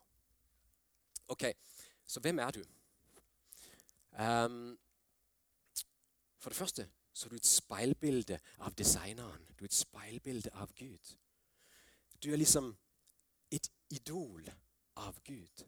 Ok, 1.27 1.43
Så 2.07 2.19
hvem 2.19 2.39
er 2.39 2.51
du? 2.51 2.63
Um, 4.19 4.77
for 6.37 6.49
det 6.49 6.57
første 6.57 6.89
så 7.13 7.25
er 7.25 7.29
du 7.29 7.35
et 7.35 7.47
speilbilde 7.47 8.39
av 8.59 8.75
designeren. 8.77 9.47
Du 9.57 9.63
er 9.63 9.71
et 9.71 9.73
speilbilde 9.73 10.51
av 10.53 10.73
Gud. 10.77 11.15
Du 12.23 12.31
er 12.31 12.37
liksom 12.37 12.75
et 13.51 13.71
idol 13.89 14.45
av 14.95 15.17
Gud. 15.23 15.65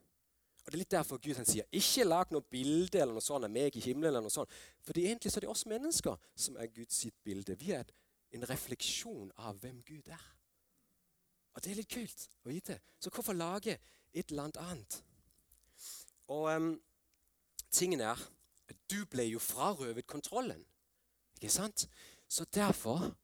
Og 0.67 0.71
Det 0.71 0.75
er 0.75 0.81
litt 0.81 0.91
derfor 0.91 1.19
Gud 1.23 1.37
han 1.39 1.47
sier 1.47 1.63
ikke 1.79 2.03
lag 2.03 2.31
noe 2.35 2.43
bilde 2.43 2.99
eller 2.99 3.15
noe 3.15 3.23
sånt 3.23 3.47
av 3.47 3.51
meg 3.51 3.75
i 3.79 3.83
himmelen. 3.85 4.09
eller 4.09 4.25
noe 4.25 4.33
sånt. 4.33 4.51
Fordi 4.83 5.05
egentlig 5.07 5.31
så 5.31 5.39
er 5.39 5.45
det 5.45 5.49
oss 5.53 5.65
mennesker 5.65 6.17
som 6.35 6.57
er 6.59 6.67
Guds 6.67 6.97
sitt 7.05 7.15
bilde. 7.23 7.55
Vi 7.55 7.71
er 7.71 7.87
en 8.35 8.43
refleksjon 8.49 9.31
av 9.37 9.61
hvem 9.61 9.79
Gud 9.87 10.09
er. 10.11 10.25
Og 11.55 11.63
det 11.63 11.71
er 11.71 11.79
litt 11.79 11.93
kult 11.93 12.25
å 12.43 12.51
vite. 12.51 12.75
Så 12.99 13.09
hvorfor 13.09 13.33
lage 13.33 13.77
et 14.11 14.33
eller 14.33 14.51
annet? 14.59 14.97
Og 16.27 16.49
um, 16.51 16.81
tingen 17.71 18.03
er 18.03 18.19
at 18.67 18.75
Du 18.91 19.05
ble 19.07 19.23
jo 19.23 19.39
frarøvet 19.39 20.07
kontrollen. 20.07 20.65
Ikke 21.39 21.53
sant? 21.53 21.87
Så 22.27 22.43
derfor 22.43 23.15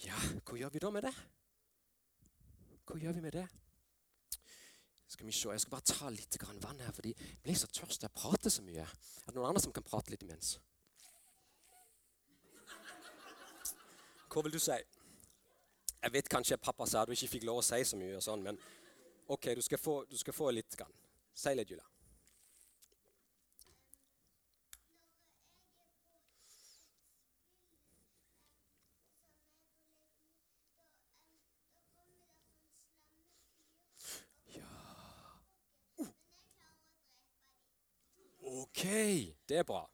Ja, 0.00 0.16
hva 0.48 0.56
gjør 0.56 0.72
vi 0.72 0.80
da 0.80 0.90
med 0.90 1.04
det? 1.04 1.12
Hva 2.88 2.96
gjør 3.00 3.12
vi 3.12 3.20
med 3.20 3.36
det? 3.36 3.44
Skal 5.14 5.26
vi 5.26 5.32
se, 5.32 5.48
Jeg 5.48 5.60
skal 5.60 5.70
bare 5.70 5.86
ta 5.86 6.08
litt 6.10 6.36
vann 6.42 6.80
her, 6.80 6.92
fordi 6.92 7.12
jeg 7.14 7.36
blir 7.42 7.54
så 7.54 7.68
tørst. 7.70 8.02
Jeg 8.02 8.10
prater 8.10 8.50
så 8.50 8.62
mye. 8.62 8.82
Er 8.82 9.28
det 9.28 9.36
noen 9.36 9.46
andre 9.52 9.62
som 9.62 9.72
kan 9.72 9.86
prate 9.86 10.10
litt 10.10 10.24
imens? 10.26 10.56
Hva 14.26 14.42
vil 14.42 14.56
du 14.56 14.58
si? 14.58 14.80
Jeg 16.02 16.12
vet 16.18 16.28
kanskje 16.28 16.58
pappa 16.58 16.86
sa 16.90 17.04
du 17.06 17.14
ikke 17.14 17.30
fikk 17.36 17.46
lov 17.46 17.62
å 17.62 17.64
si 17.64 17.84
så 17.86 17.96
mye, 17.96 18.16
og 18.18 18.26
sånn, 18.26 18.42
men 18.42 18.58
OK, 19.30 19.54
du 19.54 19.62
skal 19.62 19.78
få, 19.78 20.00
du 20.10 20.18
skal 20.18 20.34
få 20.34 20.50
litt. 20.50 20.74
Grann. 20.74 20.90
Si 21.32 21.54
litt, 21.54 21.70
Julia. 21.70 21.86
Ok, 38.44 38.73
det 38.84 39.58
er 39.58 39.62
bra. 39.62 39.84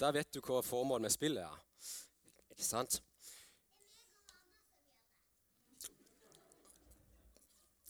Da 0.00 0.10
vet 0.14 0.32
du 0.34 0.40
hva 0.40 0.60
formålet 0.62 1.06
med 1.06 1.12
spillet 1.14 1.44
er. 1.44 1.60
Ikke 2.50 2.66
sant? 2.66 3.00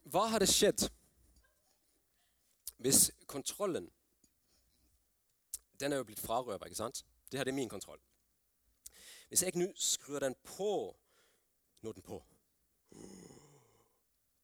Hva 0.08 0.24
hadde 0.32 0.48
skjedd 0.48 0.86
hvis 2.78 3.08
kontrollen 3.26 3.88
Den 5.80 5.92
er 5.92 6.00
jo 6.00 6.06
blitt 6.06 6.22
frarøva, 6.22 6.66
ikke 6.66 6.78
sant? 6.78 7.04
Det 7.30 7.38
hadde 7.38 7.52
min 7.52 7.68
kontroll. 7.68 8.00
Hvis 9.28 9.42
jeg 9.42 9.56
nå 9.58 9.68
skrur 9.76 10.24
den 10.24 10.34
på 10.44 10.94
Nå 11.82 11.92
den 11.92 12.02
på. 12.02 12.16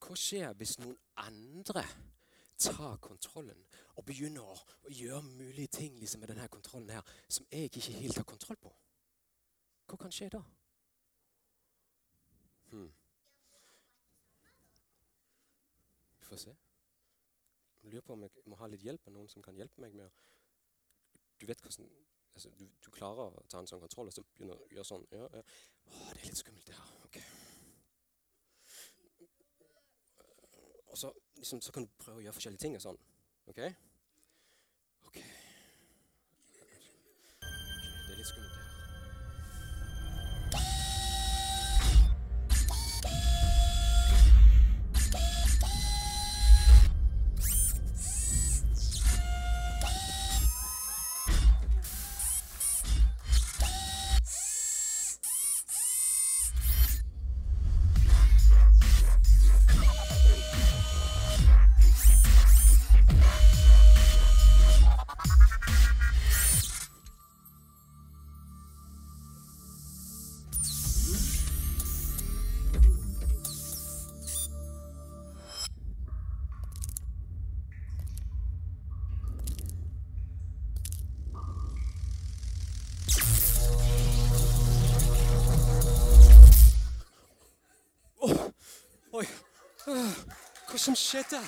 Hva 0.04 0.16
skjer 0.18 0.52
hvis 0.54 0.76
noen 0.78 0.98
andre 1.18 1.82
tar 2.61 3.00
kontrollen 3.02 3.59
og 3.94 4.04
begynner 4.07 4.42
å, 4.42 4.57
gjøre 4.90 5.22
mulige 5.22 5.70
ting 5.78 5.96
liksom, 5.98 6.20
med 6.20 6.33
denne 6.33 6.48
kontrollen 6.52 6.90
her, 6.96 7.14
som 7.28 7.46
jeg 7.50 7.70
ikke 7.70 7.94
helt 8.00 8.18
har 8.18 8.26
kontroll 8.28 8.59
på. 8.61 8.72
Hva 9.88 9.98
kan 10.00 10.12
skje 10.14 10.28
da? 10.35 10.40
Hmm. 12.72 12.90
Vi 16.18 16.28
får 16.28 16.42
se. 16.44 16.57
Jeg 17.83 17.92
lurer 17.92 18.07
på 18.07 18.16
om 18.16 18.24
jeg 18.24 18.46
må 18.48 18.59
ha 18.59 18.68
litt 18.70 18.85
hjelp 18.85 19.09
av 19.09 19.14
noen 19.16 19.28
som 19.28 19.44
kan 19.44 19.57
hjelpe 19.57 19.83
meg 19.85 19.94
med 19.94 20.09
å 20.09 20.12
Du 21.38 21.46
vet 21.46 21.61
hvordan 21.61 21.88
altså, 22.35 22.50
du, 22.59 22.64
du, 22.80 22.90
klarer 22.94 23.26
å 23.26 23.42
ta 23.50 23.61
en 23.61 23.66
sånn 23.68 23.83
kontroll 23.83 24.09
og 24.09 24.14
så 24.14 24.22
begynner 24.35 24.57
å 24.57 24.68
gjøre 24.72 24.88
sånn. 24.88 25.07
Ja, 25.12 25.26
ja. 25.35 25.42
Åh, 25.90 26.07
det 26.14 26.22
er 26.22 26.28
litt 26.30 26.40
skummelt, 26.40 26.66
det 26.66 26.78
her. 26.78 26.92
Ok. 27.04 27.18
Og 30.94 30.98
så, 30.98 31.11
liksom, 31.37 31.61
så 31.61 31.74
kan 31.74 31.85
du 31.85 31.90
prøve 31.98 32.22
å 32.22 32.24
gjøre 32.24 32.37
forskjellige 32.38 32.62
ting 32.64 32.78
og 32.78 32.85
sånn. 32.87 33.00
Ok? 33.46 33.61
Ok. 35.07 35.16
Det 37.44 38.12
er 38.12 38.18
litt 38.18 38.30
skummelt, 38.30 38.54
det 38.54 38.73
som 90.85 90.94
skjedde? 90.94 91.40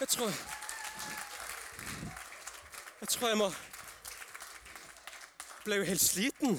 Jeg 0.00 0.08
tror 0.08 0.32
Jeg 3.00 3.08
tror 3.08 3.28
jeg 3.28 3.38
må 3.38 3.52
Ble 5.64 5.76
jo 5.76 5.84
helt 5.84 6.00
sliten. 6.00 6.56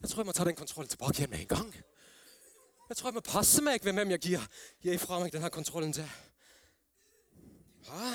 Jeg 0.00 0.10
tror 0.10 0.20
jeg 0.20 0.26
må 0.26 0.32
ta 0.32 0.44
den 0.44 0.56
kontrollen 0.56 0.88
tilbake 0.88 1.18
igjen 1.18 1.30
med 1.30 1.40
en 1.40 1.46
gang. 1.46 1.74
Jeg 2.88 2.96
tror 2.96 3.08
jeg 3.08 3.14
må 3.14 3.20
passe 3.20 3.62
meg 3.62 3.84
ved 3.84 3.92
hvem 3.92 4.10
jeg 4.10 4.20
gir, 4.20 4.46
gir 4.82 4.98
fra 4.98 5.18
meg 5.20 5.32
denne 5.32 5.50
kontrollen 5.50 5.92
til. 5.92 6.08
Hæ? 7.88 8.10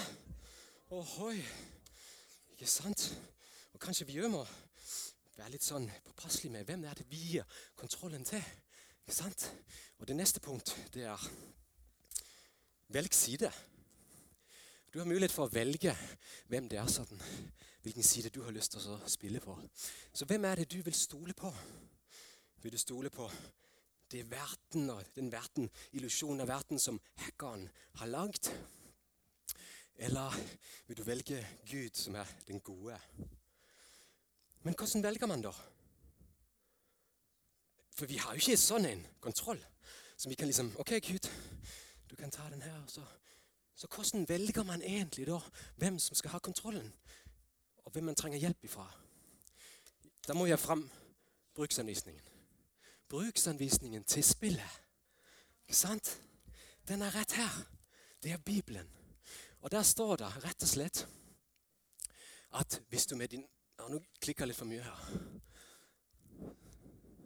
Ohoi. 0.90 1.42
Ikke 2.52 2.70
sant? 2.70 3.14
Og 3.74 3.80
kanskje 3.80 4.06
vi 4.06 4.20
òg 4.22 4.30
må 4.34 4.46
være 5.38 5.54
litt 5.54 5.66
sånn 5.66 5.90
påpasselige 6.06 6.54
med 6.54 6.66
hvem 6.66 6.82
det 6.82 6.92
er 6.92 7.02
det 7.02 7.10
vi 7.10 7.22
gir 7.32 7.62
kontrollen 7.76 8.26
til. 8.26 8.42
Ikke 9.06 9.18
sant? 9.18 9.52
Og 9.98 10.08
det 10.08 10.18
neste 10.18 10.40
punkt, 10.40 10.78
det 10.94 11.06
er 11.10 11.30
Velg 12.88 13.14
side. 13.14 13.52
Du 14.94 15.00
har 15.00 15.08
mulighet 15.08 15.34
for 15.36 15.48
å 15.48 15.52
velge 15.52 15.92
hvem 16.48 16.70
det 16.72 16.80
er 16.80 16.88
sånn, 16.92 17.20
hvilken 17.84 18.06
side 18.06 18.32
du 18.32 18.40
har 18.46 18.56
lyst 18.56 18.72
til 18.74 18.86
å 18.94 19.00
spille 19.12 19.42
på. 19.44 19.58
Så 20.16 20.26
hvem 20.30 20.46
er 20.48 20.62
det 20.62 20.70
du 20.72 20.80
vil 20.86 20.96
stole 20.96 21.36
på? 21.36 21.52
Vil 22.64 22.74
du 22.74 22.80
stole 22.80 23.12
på 23.12 23.28
det 24.12 24.24
verden 24.32 24.88
den 25.16 25.32
verden, 25.32 25.68
illusjonen 26.00 26.46
av 26.46 26.52
verden 26.54 26.80
som 26.80 27.00
hackeren 27.26 27.68
har 28.00 28.12
lagd? 28.14 28.48
Eller 29.98 30.38
vil 30.88 30.98
du 30.98 31.04
velge 31.04 31.42
Gud, 31.68 31.96
som 32.00 32.16
er 32.16 32.32
den 32.48 32.62
gode? 32.64 32.96
Men 34.64 34.76
hvordan 34.78 35.04
velger 35.04 35.28
man, 35.28 35.44
da? 35.44 35.52
For 37.98 38.08
vi 38.08 38.20
har 38.22 38.36
jo 38.36 38.44
ikke 38.44 38.62
sånn 38.62 38.88
en 38.88 39.04
kontroll 39.20 39.60
som 40.16 40.32
vi 40.32 40.38
kan 40.40 40.48
liksom 40.50 40.72
OK, 40.80 40.96
Gud, 41.04 41.28
du 42.10 42.16
kan 42.16 42.32
ta 42.32 42.50
den 42.50 42.62
her, 42.62 42.84
så 42.88 43.06
Så 43.78 43.88
hvordan 43.88 44.30
velger 44.30 44.64
man 44.64 44.82
egentlig 44.82 45.28
da 45.28 45.40
hvem 45.76 46.00
som 46.00 46.16
skal 46.16 46.32
ha 46.32 46.40
kontrollen, 46.40 46.94
og 47.86 47.92
hvem 47.92 48.04
man 48.04 48.16
trenger 48.16 48.40
hjelp 48.40 48.64
ifra? 48.64 48.88
Da 50.28 50.34
må 50.34 50.46
jeg 50.46 50.60
fram 50.60 50.90
bruksanvisningen. 51.54 52.22
Bruksanvisningen 53.10 54.04
til 54.04 54.24
spillet. 54.24 54.82
Ikke 55.68 55.78
sant? 55.78 56.22
Den 56.88 57.02
er 57.02 57.16
rett 57.16 57.32
her. 57.32 57.68
Det 58.24 58.32
er 58.32 58.38
Bibelen. 58.38 58.90
Og 59.62 59.72
der 59.72 59.84
står 59.84 60.16
det 60.16 60.44
rett 60.44 60.64
og 60.64 60.70
slett 60.70 61.08
at 62.54 62.82
hvis 62.90 63.06
du 63.06 63.16
med 63.16 63.28
din 63.28 63.46
ja, 63.80 63.88
Nå 63.88 64.00
klikker 64.22 64.44
jeg 64.44 64.48
litt 64.48 64.58
for 64.58 64.66
mye 64.66 64.82
her. 64.82 65.00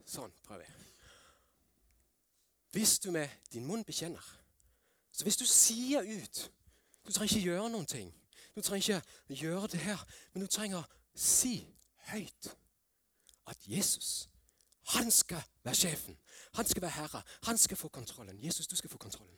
Sånn 0.06 0.34
prøver 0.44 0.66
jeg. 0.66 0.74
Hvis 2.72 3.00
du 3.00 3.12
med 3.12 3.30
din 3.54 3.66
munn 3.68 3.86
bekjenner 3.88 4.41
Så 5.12 5.24
hvis 5.24 5.38
du 5.38 5.46
sier 5.46 6.02
ut 6.02 6.52
Du 7.08 7.12
trenger 7.12 7.36
ikke 7.36 7.48
gjøre 7.50 7.70
noen 7.70 7.86
ting. 7.86 8.12
Du 8.56 8.62
trenger 8.62 9.02
ikke 9.02 9.42
gjøre 9.42 9.68
det 9.68 9.80
her, 9.80 10.04
men 10.34 10.44
du 10.44 10.48
trenger 10.48 10.84
å 10.84 10.90
si 11.18 11.66
høyt 12.12 12.52
at 13.50 13.58
Jesus, 13.68 14.30
han 14.94 15.12
skal 15.12 15.42
være 15.64 15.76
sjefen. 15.76 16.18
Han 16.54 16.68
skal 16.68 16.82
være 16.82 16.92
herre. 16.92 17.22
Han 17.44 17.58
skal 17.58 17.78
få 17.78 17.88
kontrollen. 17.88 18.44
Jesus, 18.44 18.68
du 18.68 18.76
skal 18.76 18.90
få 18.90 18.98
kontrollen. 18.98 19.38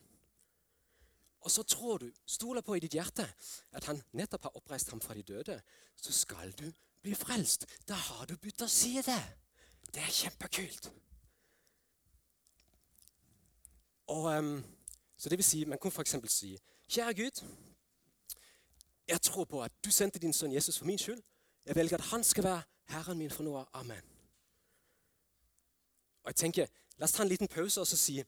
Og 1.39 1.51
så 1.51 1.63
tror 1.63 1.97
du, 1.97 2.11
stoler 2.25 2.61
på 2.61 2.75
i 2.75 2.79
ditt 2.79 2.93
hjerte, 2.95 3.25
at 3.71 3.85
han 3.85 4.01
nettopp 4.15 4.43
har 4.47 4.57
oppreist 4.57 4.89
ham 4.89 5.01
fra 5.01 5.13
de 5.13 5.23
døde. 5.23 5.61
Så 5.95 6.13
skal 6.15 6.51
du 6.51 6.71
bli 7.03 7.15
frelst. 7.15 7.65
Da 7.87 7.93
har 7.93 8.25
du 8.25 8.37
bytta 8.37 8.67
side. 8.67 9.17
Det 9.93 10.01
er 10.01 10.13
kjempekult. 10.21 10.91
Og, 14.07 14.23
um, 14.23 14.63
så 15.17 15.29
det 15.29 15.37
vil 15.37 15.45
si, 15.45 15.65
Man 15.65 15.79
kan 15.81 15.91
f.eks. 15.91 16.15
si 16.27 16.57
Kjære 16.89 17.13
Gud, 17.13 17.43
jeg 19.07 19.21
tror 19.21 19.43
på 19.43 19.63
at 19.63 19.71
du 19.85 19.91
sendte 19.91 20.19
din 20.19 20.33
sønn 20.33 20.53
Jesus 20.53 20.77
for 20.77 20.85
min 20.85 20.97
skyld. 20.97 21.21
Jeg 21.65 21.75
velger 21.75 21.97
at 21.97 22.03
han 22.03 22.23
skal 22.23 22.43
være 22.43 22.61
Herren 22.87 23.17
min 23.17 23.31
for 23.31 23.43
nå. 23.43 23.65
Amen. 23.73 24.01
Og 26.23 26.27
jeg 26.27 26.35
tenker, 26.35 26.67
La 26.97 27.05
oss 27.05 27.15
ta 27.15 27.23
en 27.23 27.29
liten 27.29 27.49
pause 27.49 27.81
og 27.81 27.87
så 27.89 27.97
si 27.97 28.19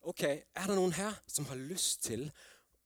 ok, 0.00 0.22
er 0.24 0.68
det 0.68 0.76
noen 0.76 0.94
her 0.96 1.12
som 1.28 1.44
har 1.50 1.60
lyst 1.60 2.02
til 2.06 2.24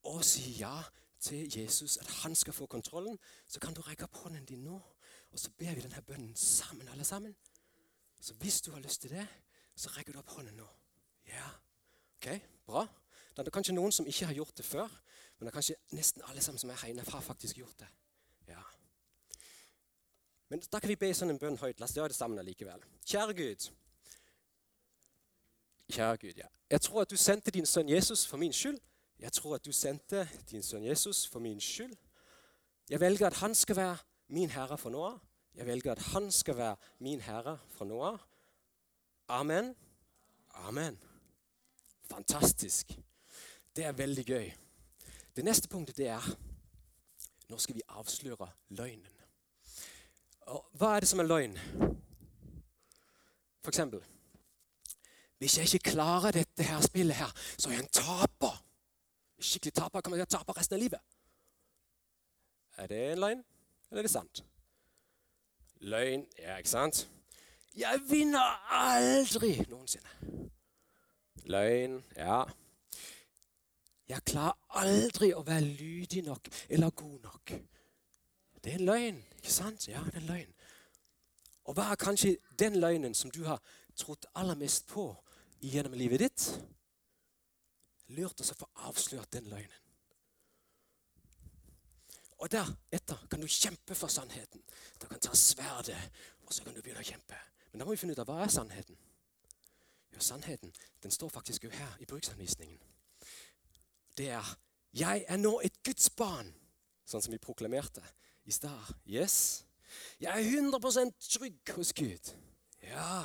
å 0.03 0.19
si 0.27 0.59
ja 0.59 0.75
til 1.23 1.49
Jesus, 1.51 1.97
at 1.97 2.11
han 2.23 2.35
skal 2.35 2.55
få 2.55 2.67
kontrollen, 2.67 3.19
så 3.47 3.61
kan 3.61 3.75
du 3.75 3.81
rekke 3.83 4.07
opp 4.07 4.21
hånden 4.23 4.45
din 4.47 4.65
nå. 4.67 4.79
Og 5.33 5.39
så 5.39 5.51
ber 5.59 5.75
vi 5.75 5.83
denne 5.83 6.03
bønnen 6.07 6.37
sammen, 6.37 6.89
alle 6.89 7.05
sammen. 7.05 7.35
Så 8.21 8.35
hvis 8.35 8.61
du 8.63 8.71
har 8.73 8.81
lyst 8.81 9.03
til 9.03 9.11
det, 9.11 9.27
så 9.75 9.91
rekker 9.97 10.13
du 10.13 10.19
opp 10.19 10.31
hånden 10.37 10.57
nå. 10.59 10.67
Ja, 11.27 11.49
ok, 12.17 12.29
bra. 12.67 12.87
Det 13.39 13.53
er 13.53 13.55
kanskje 13.55 13.75
noen 13.77 13.95
som 13.95 14.07
ikke 14.07 14.27
har 14.27 14.35
gjort 14.35 14.57
det 14.59 14.65
før, 14.67 14.89
men 15.39 15.47
det 15.47 15.53
er 15.53 15.57
kanskje 15.57 15.77
nesten 15.95 16.25
alle 16.27 16.43
sammen 16.43 16.59
som 16.59 16.71
er 16.71 16.81
her 16.83 16.91
inne, 16.91 17.05
har 17.07 17.23
faktisk 17.23 17.61
gjort 17.61 17.79
det. 17.79 17.89
Ja. 18.49 18.63
Men 20.49 20.63
da 20.73 20.81
kan 20.81 20.91
vi 20.91 20.97
be 20.99 21.13
sånn 21.15 21.31
en 21.31 21.39
bønn 21.39 21.59
høyt. 21.61 21.79
La 21.79 21.87
oss 21.87 21.95
gjøre 21.97 22.11
det 22.11 22.19
sammen 22.19 22.43
likevel. 22.45 22.83
Kjære 23.07 23.37
Gud. 23.39 23.69
Kjære 25.93 26.17
Gud, 26.25 26.43
ja. 26.43 26.49
Jeg 26.71 26.81
tror 26.81 27.03
at 27.03 27.11
du 27.11 27.17
sendte 27.17 27.55
din 27.55 27.67
sønn 27.67 27.89
Jesus 27.89 28.27
for 28.27 28.41
min 28.41 28.53
skyld. 28.53 28.81
Jeg 29.19 29.33
tror 29.33 29.55
at 29.55 29.65
du 29.65 29.73
sendte 29.73 30.29
din 30.51 30.63
sønn 30.63 30.85
Jesus 30.85 31.27
for 31.27 31.41
min 31.41 31.61
skyld. 31.61 31.97
Jeg 32.91 33.01
velger 33.01 33.27
at 33.27 33.41
han 33.43 33.55
skal 33.55 33.77
være 33.77 33.97
min 34.29 34.51
herre 34.51 34.79
for 34.79 34.91
nå 34.91 35.05
av. 35.05 35.21
Jeg 35.55 35.67
velger 35.67 35.93
at 35.93 36.03
han 36.13 36.31
skal 36.33 36.57
være 36.57 36.77
min 36.99 37.21
herre 37.21 37.59
fra 37.75 37.87
nå 37.89 38.01
av. 38.03 38.19
Amen. 39.29 39.75
Amen. 40.67 40.99
Fantastisk. 42.11 42.99
Det 43.79 43.85
er 43.87 43.93
veldig 43.93 44.25
gøy. 44.27 44.47
Det 45.37 45.45
neste 45.45 45.69
punktet 45.69 45.97
det 45.97 46.09
er 46.11 46.25
Nå 47.49 47.59
skal 47.63 47.77
vi 47.77 47.85
avsløre 47.89 48.49
løgnen. 48.75 49.21
Og 50.51 50.65
hva 50.81 50.97
er 50.97 51.05
det 51.05 51.09
som 51.09 51.23
er 51.23 51.29
løgn? 51.29 51.55
For 53.63 53.71
eksempel 53.71 54.03
Hvis 55.39 55.59
jeg 55.59 55.71
ikke 55.71 55.93
klarer 55.93 56.35
dette 56.41 56.67
her 56.67 56.81
spillet 56.81 57.21
her, 57.21 57.31
så 57.55 57.69
er 57.69 57.77
jeg 57.77 57.87
en 57.87 57.95
taper. 58.01 58.59
Skikkelig 59.39 59.75
taper 59.79 60.01
kommer 60.01 60.19
til 60.19 60.27
å 60.27 60.35
tape 60.39 60.59
resten 60.59 60.75
av 60.75 60.83
livet. 60.83 61.01
Er 62.83 62.91
det 62.91 63.03
en 63.13 63.27
løgn, 63.29 63.49
eller 63.91 64.03
er 64.03 64.11
det 64.11 64.17
sant? 64.19 64.45
Løgn, 65.81 66.27
ja, 66.39 66.59
ikke 66.59 66.75
sant? 66.75 67.07
Jeg 67.79 68.09
vinner 68.11 68.59
aldri 68.75 69.61
noensinne. 69.71 70.49
Løgn, 71.47 72.03
ja. 72.17 72.43
Jeg 74.09 74.25
klarer 74.25 74.57
aldri 74.81 75.33
å 75.37 75.45
være 75.45 75.67
lydig 75.67 76.23
nok 76.25 76.49
eller 76.69 76.95
god 76.97 77.19
nok. 77.27 77.53
Det 78.65 78.73
er 78.73 78.79
en 78.79 78.89
løgn, 78.89 79.19
ikke 79.39 79.53
sant? 79.53 79.89
Ja, 79.89 80.01
det 80.07 80.17
er 80.17 80.23
en 80.23 80.31
løgn. 80.31 80.55
Og 81.69 81.77
hva 81.77 81.91
er 81.93 82.01
kanskje 82.01 82.39
den 82.59 82.79
løgnen 82.81 83.15
som 83.15 83.31
du 83.31 83.43
har 83.45 83.61
trodd 83.99 84.25
aller 84.35 84.57
mest 84.57 84.89
på 84.89 85.11
gjennom 85.61 85.97
livet 85.99 86.25
ditt? 86.25 86.47
Lurt 88.17 88.41
oss 88.41 88.55
å 88.55 88.59
få 88.63 88.71
avslørt 88.89 89.35
den 89.37 89.51
løgnen. 89.53 89.85
Og 92.39 92.49
deretter 92.55 93.27
kan 93.29 93.43
du 93.43 93.51
kjempe 93.51 93.97
for 93.99 94.09
sannheten. 94.09 94.63
Du 95.03 95.07
kan 95.11 95.21
ta 95.21 95.35
sverdet, 95.37 95.99
og 96.47 96.55
så 96.55 96.65
kan 96.65 96.75
du 96.75 96.81
begynne 96.81 97.03
å 97.03 97.09
kjempe. 97.09 97.37
Men 97.73 97.83
da 97.83 97.87
må 97.87 97.93
vi 97.93 98.01
finne 98.01 98.15
ut 98.15 98.23
av 98.23 98.31
hva 98.31 98.45
er 98.45 98.53
sannheten. 98.55 98.97
Jo, 100.15 100.23
Sannheten 100.25 100.73
den 101.03 101.13
står 101.13 101.29
faktisk 101.35 101.67
jo 101.67 101.71
her 101.75 101.99
i 102.01 102.07
bruksanvisningen. 102.09 102.79
Det 104.19 104.29
er 104.29 104.59
'Jeg 104.93 105.25
er 105.29 105.37
nå 105.37 105.61
et 105.65 105.83
Guds 105.85 106.11
barn', 106.11 106.55
sånn 107.07 107.23
som 107.23 107.33
vi 107.33 107.39
proklamerte 107.39 108.03
i 108.45 108.51
stad. 108.51 108.95
Yes. 109.07 109.65
Jeg 110.21 110.41
er 110.41 110.61
100% 110.61 111.15
trygg 111.39 111.71
hos 111.75 111.93
Gud. 111.93 112.35
Ja. 112.83 113.25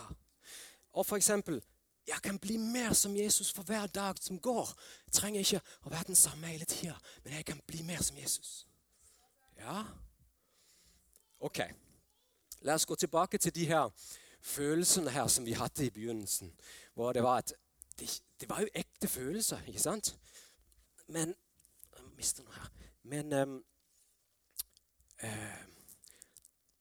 Og 0.94 1.06
for 1.06 1.16
eksempel 1.16 1.62
jeg 2.08 2.22
kan 2.24 2.40
bli 2.40 2.58
mer 2.58 2.94
som 2.94 3.16
Jesus 3.18 3.52
for 3.52 3.64
hver 3.64 3.88
dag 3.88 4.16
som 4.22 4.40
går. 4.40 4.74
Jeg 5.06 5.14
trenger 5.14 5.40
ikke 5.40 5.62
å 5.86 5.90
være 5.90 6.04
den 6.08 6.16
samme 6.16 6.48
hele 6.48 6.66
tida, 6.66 6.98
men 7.24 7.34
jeg 7.34 7.46
kan 7.46 7.62
bli 7.68 7.82
mer 7.82 8.04
som 8.04 8.18
Jesus. 8.18 8.68
Ja? 9.58 9.84
Ok. 11.40 11.60
La 12.62 12.76
oss 12.76 12.86
gå 12.86 12.96
tilbake 12.96 13.38
til 13.38 13.56
de 13.56 13.66
her 13.66 13.90
følelsene 14.42 15.12
her 15.12 15.28
som 15.28 15.46
vi 15.46 15.56
hadde 15.56 15.86
i 15.86 15.90
begynnelsen. 15.90 16.52
Hvor 16.94 17.14
det 17.14 17.24
var 17.24 17.38
at 17.38 17.54
det, 18.00 18.22
det 18.40 18.50
var 18.50 18.60
jo 18.62 18.68
ekte 18.76 19.08
følelser, 19.08 19.64
ikke 19.68 19.80
sant? 19.80 20.16
Men 21.08 21.36
Jeg 21.94 22.16
mister 22.18 22.44
noe 22.44 22.54
her. 22.54 22.70
Men 23.04 23.34
um, 23.34 23.58
uh, 25.24 25.64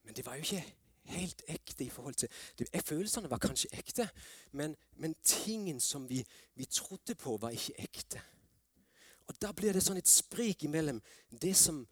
Men 0.03 0.17
det 0.17 0.27
var 0.27 0.35
jo 0.35 0.47
ikke 0.47 0.75
helt 1.05 1.43
ekte 1.49 1.85
i 1.85 1.91
forhold 1.91 2.15
til 2.15 2.29
det, 2.59 2.69
Følelsene 2.85 3.31
var 3.31 3.39
kanskje 3.39 3.69
ekte, 3.73 4.09
men, 4.53 4.77
men 4.97 5.15
tingen 5.25 5.81
som 5.81 6.09
vi, 6.09 6.27
vi, 6.55 6.65
trodde 6.65 7.15
på, 7.15 7.37
var 7.37 7.51
ikke 7.51 7.75
ekte. 7.79 8.21
Og 9.27 9.43
Da 9.43 9.53
blir 9.53 9.73
det 9.73 9.83
sånn 9.83 9.99
et 9.99 10.09
sprik 10.09 10.65
imellom 10.65 11.01
det 11.43 11.55
som, 11.57 11.87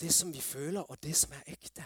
det 0.00 0.12
som 0.14 0.32
vi 0.32 0.40
føler, 0.40 0.82
og 0.82 0.98
det 1.02 1.16
som 1.16 1.32
er 1.32 1.52
ekte. 1.54 1.84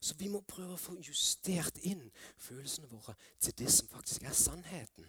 Så 0.00 0.14
vi 0.18 0.28
må 0.28 0.40
prøve 0.46 0.76
å 0.76 0.80
få 0.80 0.98
justert 1.02 1.78
inn 1.82 2.04
følelsene 2.38 2.90
våre 2.90 3.14
til 3.40 3.56
det 3.58 3.70
som 3.72 3.88
faktisk 3.90 4.22
er 4.22 4.36
sannheten. 4.36 5.06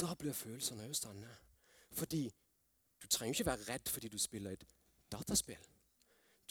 Da 0.00 0.14
blir 0.18 0.36
følelsene 0.36 0.88
òg 0.88 0.96
sanne. 0.96 1.30
Fordi 1.96 2.26
du 3.10 3.16
trenger 3.16 3.34
ikke 3.34 3.46
være 3.46 3.72
redd 3.72 3.88
fordi 3.88 4.08
du 4.08 4.18
spiller 4.18 4.50
et 4.50 4.66
dataspill. 5.12 5.64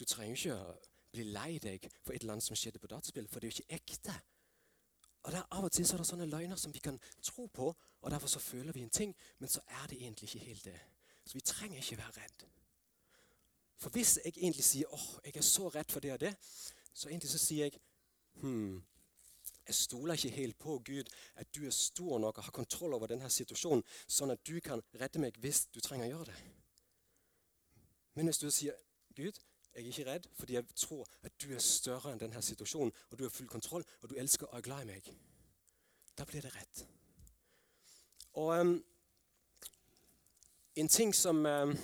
Du 0.00 0.04
trenger 0.04 0.36
ikke 0.36 0.56
bli 1.12 1.24
lei 1.32 1.58
deg 1.58 1.86
for 2.04 2.12
et 2.12 2.24
annet 2.24 2.44
som 2.44 2.56
skjedde 2.56 2.78
på 2.78 2.90
dataspill, 2.90 3.28
for 3.28 3.40
det 3.40 3.48
er 3.48 3.50
jo 3.50 3.62
ikke 3.62 3.74
ekte. 3.80 4.14
Og 5.22 5.32
der 5.32 5.42
Av 5.50 5.64
og 5.64 5.72
til 5.72 5.86
så 5.86 5.96
er 5.96 6.02
det 6.02 6.06
sånne 6.08 6.28
løgner 6.28 6.56
som 6.56 6.74
vi 6.74 6.82
kan 6.84 7.00
tro 7.22 7.46
på, 7.46 7.72
og 8.00 8.10
derfor 8.10 8.28
så 8.28 8.38
føler 8.38 8.72
vi 8.72 8.82
en 8.84 8.90
ting, 8.90 9.16
men 9.38 9.48
så 9.48 9.60
er 9.66 9.86
det 9.88 10.02
egentlig 10.02 10.28
ikke 10.28 10.44
helt 10.44 10.64
det. 10.64 10.80
Så 11.24 11.34
vi 11.34 11.40
trenger 11.40 11.76
ikke 11.76 11.96
være 11.96 12.22
redd. 12.22 12.46
For 13.80 13.90
hvis 13.90 14.18
jeg 14.24 14.32
egentlig 14.36 14.64
sier 14.64 14.92
åh, 14.92 15.00
oh, 15.00 15.20
jeg 15.24 15.36
er 15.36 15.42
så 15.42 15.68
redd 15.68 15.92
for 15.92 16.00
det 16.00 16.12
og 16.12 16.20
det, 16.20 16.34
så 16.94 17.08
egentlig 17.08 17.30
så 17.30 17.38
sier 17.38 17.64
jeg 17.64 17.80
hm, 18.40 18.82
jeg 19.70 19.78
stoler 19.78 20.18
ikke 20.18 20.34
helt 20.34 20.58
på 20.58 20.78
Gud, 20.86 21.10
at 21.38 21.54
du 21.54 21.64
er 21.66 21.74
stor 21.74 22.18
nok 22.18 22.38
og 22.38 22.44
har 22.44 22.54
kontroll 22.54 22.94
over 22.96 23.10
denne 23.10 23.30
situasjonen, 23.30 23.84
sånn 24.10 24.34
at 24.34 24.42
du 24.46 24.58
kan 24.64 24.82
redde 24.98 25.22
meg 25.22 25.38
hvis 25.38 25.68
du 25.70 25.78
trenger 25.80 26.08
å 26.08 26.10
gjøre 26.14 26.32
det. 26.32 26.38
Men 28.18 28.26
hvis 28.26 28.42
du 28.42 28.48
sier 28.50 28.74
Gud, 29.14 29.38
jeg 29.70 29.84
er 29.84 29.90
ikke 29.92 30.06
redd 30.08 30.26
fordi 30.34 30.56
jeg 30.56 30.66
tror 30.74 31.06
at 31.22 31.36
du 31.42 31.52
er 31.54 31.62
større 31.62 32.10
enn 32.10 32.22
denne 32.22 32.42
situasjonen, 32.42 32.90
og 33.10 33.18
du 33.18 33.24
har 33.24 33.34
full 33.34 33.50
kontroll, 33.50 33.86
og 34.02 34.10
du 34.10 34.16
elsker 34.18 34.50
og 34.50 34.58
er 34.58 34.66
glad 34.66 34.82
i 34.82 34.90
meg. 34.90 35.12
Da 36.18 36.26
blir 36.26 36.42
det 36.42 36.50
rett. 36.56 36.82
Og 38.42 38.50
um, 38.58 38.72
en 40.76 40.88
ting 40.88 41.14
som 41.14 41.44
um, 41.46 41.78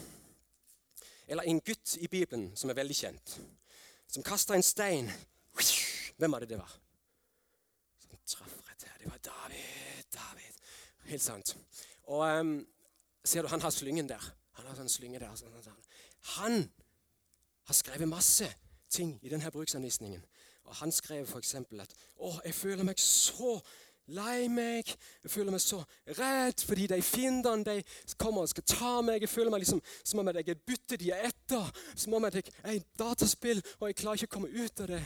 Eller 1.26 1.42
en 1.42 1.60
gutt 1.60 1.96
i 1.98 2.06
Bibelen 2.06 2.52
som 2.56 2.70
er 2.70 2.78
veldig 2.78 2.94
kjent, 2.94 3.32
som 4.06 4.22
kasta 4.22 4.54
en 4.54 4.62
stein 4.62 5.10
Hvem 6.16 6.32
var 6.32 6.40
det 6.40 6.48
det 6.48 6.58
var? 6.58 6.70
Traff 8.26 8.56
rett 8.68 8.82
her. 8.88 8.98
Det 8.98 9.10
var 9.10 9.20
David. 9.24 10.04
David. 10.14 10.54
Helt 11.04 11.22
sant. 11.22 11.56
Og 12.10 12.40
um, 12.40 12.66
ser 13.24 13.42
du, 13.42 13.48
han 13.48 13.60
har 13.60 13.70
slyngen 13.70 14.08
der. 14.08 14.32
Han 14.58 14.66
har 14.66 14.78
sånn 14.78 14.90
slynge 14.90 15.20
der. 15.22 15.34
Sånn, 15.38 15.54
sånn. 15.62 15.82
Han 16.36 16.64
har 17.66 17.74
skrevet 17.74 18.10
masse 18.10 18.48
ting 18.90 19.16
i 19.22 19.30
denne 19.30 19.50
bruksanvisningen. 19.50 20.22
Og 20.66 20.74
Han 20.74 20.92
skrev 20.92 21.28
f.eks. 21.28 21.54
at 21.54 21.94
'Å, 22.18 22.40
jeg 22.44 22.54
føler 22.54 22.82
meg 22.84 22.98
så 22.98 23.60
lei 24.06 24.48
meg. 24.48 24.90
Jeg 25.22 25.30
føler 25.30 25.54
meg 25.54 25.60
så 25.62 25.80
redd 26.18 26.62
fordi 26.66 26.86
de 26.90 26.98
fiendene 27.02 27.64
de 27.64 27.82
kommer 28.18 28.42
og 28.42 28.50
skal 28.50 28.66
ta 28.66 28.92
meg. 29.00 29.20
Jeg 29.20 29.30
føler 29.30 29.50
meg 29.50 29.64
liksom 29.64 29.82
som 30.04 30.20
om 30.22 30.28
jeg 30.28 30.48
er 30.48 30.64
byttet 30.66 31.00
de 31.00 31.10
er 31.14 31.28
etter. 31.30 31.70
Som 31.94 32.14
om 32.14 32.24
jeg 32.24 32.44
er 32.62 32.78
i 32.78 32.84
dataspill 32.98 33.62
og 33.80 33.88
jeg 33.88 33.98
klarer 34.02 34.22
ikke 34.22 34.30
å 34.32 34.36
komme 34.38 34.52
ut 34.54 34.80
av 34.80 34.92
det. 34.94 35.02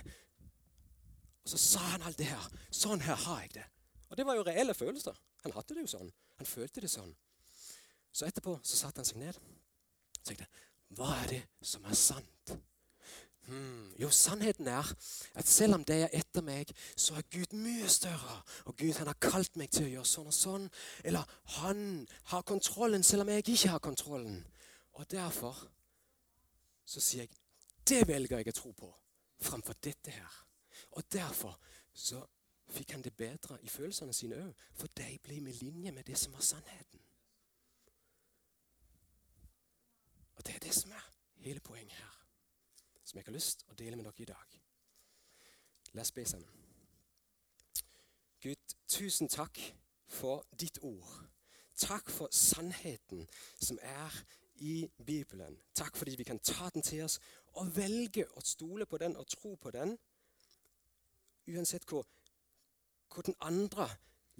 Så 1.51 1.59
sa 1.59 1.83
han 1.93 2.05
alt 2.07 2.19
det 2.21 2.29
her. 2.31 2.47
Sånn 2.71 3.03
her 3.03 3.19
har 3.27 3.43
jeg 3.43 3.55
det. 3.59 3.67
Og 4.11 4.19
det 4.19 4.27
var 4.27 4.39
jo 4.39 4.47
reelle 4.47 4.75
følelser. 4.75 5.17
Han 5.43 5.55
hadde 5.57 5.75
det 5.75 5.83
jo 5.83 5.91
sånn. 5.97 6.11
Han 6.39 6.47
følte 6.47 6.83
det 6.85 6.91
sånn. 6.93 7.11
Så 8.13 8.27
etterpå 8.27 8.55
så 8.63 8.79
satte 8.79 9.03
han 9.03 9.09
seg 9.09 9.19
ned 9.23 9.39
og 9.39 10.27
tenkte 10.27 10.47
Hva 10.99 11.09
er 11.23 11.31
det 11.31 11.41
som 11.67 11.85
er 11.87 11.97
sant? 11.99 12.53
Hmm. 13.47 13.91
Jo, 13.99 14.11
sannheten 14.15 14.69
er 14.71 14.87
at 15.39 15.49
selv 15.51 15.79
om 15.79 15.85
det 15.87 15.97
er 16.05 16.15
etter 16.21 16.45
meg, 16.47 16.71
så 16.95 17.17
er 17.19 17.27
Gud 17.35 17.55
mye 17.59 17.89
større. 17.91 18.37
Og 18.71 18.77
Gud 18.79 18.99
han 19.01 19.11
har 19.11 19.19
kalt 19.23 19.59
meg 19.59 19.73
til 19.75 19.89
å 19.89 19.93
gjøre 19.95 20.11
sånn 20.11 20.31
og 20.31 20.37
sånn. 20.37 20.69
Eller 21.03 21.35
han 21.57 21.81
har 22.31 22.47
kontrollen 22.47 23.07
selv 23.07 23.25
om 23.25 23.33
jeg 23.35 23.47
ikke 23.47 23.73
har 23.75 23.83
kontrollen. 23.83 24.39
Og 24.99 25.11
derfor 25.11 25.59
så 26.87 27.03
sier 27.03 27.27
jeg 27.27 27.35
det 27.91 28.05
velger 28.07 28.39
jeg 28.39 28.53
å 28.53 28.59
tro 28.61 28.71
på 28.77 28.93
framfor 29.43 29.79
dette 29.83 30.15
her. 30.15 30.39
Og 30.91 31.13
derfor 31.13 31.61
så 31.93 32.23
fikk 32.71 32.91
han 32.91 33.03
det 33.03 33.17
bedre 33.17 33.59
i 33.63 33.69
følelsene 33.69 34.15
sine 34.15 34.39
òg. 34.41 34.67
For 34.75 34.87
de 34.99 35.19
ble 35.23 35.41
med 35.41 35.59
linje 35.63 35.93
med 35.93 36.05
det 36.05 36.19
som 36.19 36.33
var 36.33 36.45
sannheten. 36.47 37.01
Og 40.37 40.47
det 40.47 40.55
er 40.55 40.59
det 40.59 40.75
som 40.75 40.93
er 40.93 41.13
hele 41.45 41.61
poenget 41.61 41.93
her 41.93 42.17
som 43.05 43.19
jeg 43.19 43.27
har 43.27 43.35
lyst 43.35 43.59
til 43.59 43.73
å 43.73 43.75
dele 43.75 43.97
med 43.99 44.07
dere 44.07 44.23
i 44.23 44.29
dag. 44.29 44.53
La 45.99 46.05
oss 46.05 46.13
be 46.15 46.23
sammen. 46.25 46.67
Gud, 48.41 48.75
tusen 48.87 49.29
takk 49.29 49.59
for 50.07 50.45
ditt 50.61 50.79
ord. 50.87 51.17
Takk 51.81 52.11
for 52.13 52.31
sannheten 52.31 53.27
som 53.59 53.81
er 53.83 54.15
i 54.63 54.85
Bibelen. 55.07 55.59
Takk 55.75 55.97
fordi 55.97 56.15
vi 56.21 56.29
kan 56.29 56.39
ta 56.39 56.69
den 56.75 56.87
til 56.87 57.03
oss 57.05 57.19
og 57.59 57.73
velge 57.77 58.29
å 58.37 58.45
stole 58.45 58.87
på 58.87 59.01
den 59.03 59.17
og 59.19 59.27
tro 59.33 59.57
på 59.59 59.73
den. 59.75 59.97
Uansett 61.51 61.87
hvor, 61.89 62.07
hvor 63.11 63.27
den 63.27 63.37
andre 63.41 63.89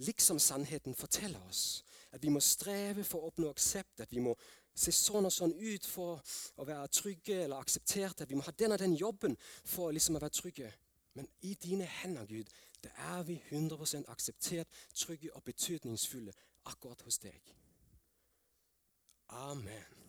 liksom 0.01 0.39
sannheten 0.39 0.95
forteller 0.95 1.41
oss. 1.49 1.83
At 2.11 2.23
vi 2.23 2.29
må 2.29 2.39
streve 2.43 3.03
for 3.07 3.21
å 3.21 3.31
oppnå 3.31 3.51
aksept, 3.51 4.01
at 4.03 4.11
vi 4.11 4.23
må 4.23 4.35
se 4.75 4.91
sånn 4.95 5.27
og 5.27 5.33
sånn 5.33 5.53
ut 5.55 5.85
for 5.87 6.19
å 6.59 6.65
være 6.67 6.89
trygge 6.91 7.43
eller 7.43 7.61
aksepterte. 7.61 8.27
Vi 8.27 8.35
må 8.35 8.45
ha 8.47 8.53
den 8.55 8.75
og 8.75 8.81
den 8.81 8.95
jobben 8.99 9.37
for 9.63 9.91
liksom 9.95 10.17
å 10.17 10.23
være 10.23 10.35
trygge. 10.35 10.71
Men 11.15 11.27
i 11.47 11.53
dine 11.59 11.87
hender, 12.01 12.27
Gud, 12.27 12.51
det 12.83 12.91
er 13.13 13.23
vi 13.27 13.37
100 13.51 14.05
akseptert, 14.07 14.67
trygge 14.95 15.31
og 15.35 15.43
betydningsfulle 15.43 16.33
akkurat 16.71 17.01
hos 17.05 17.19
deg. 17.19 17.55
Amen. 19.29 20.00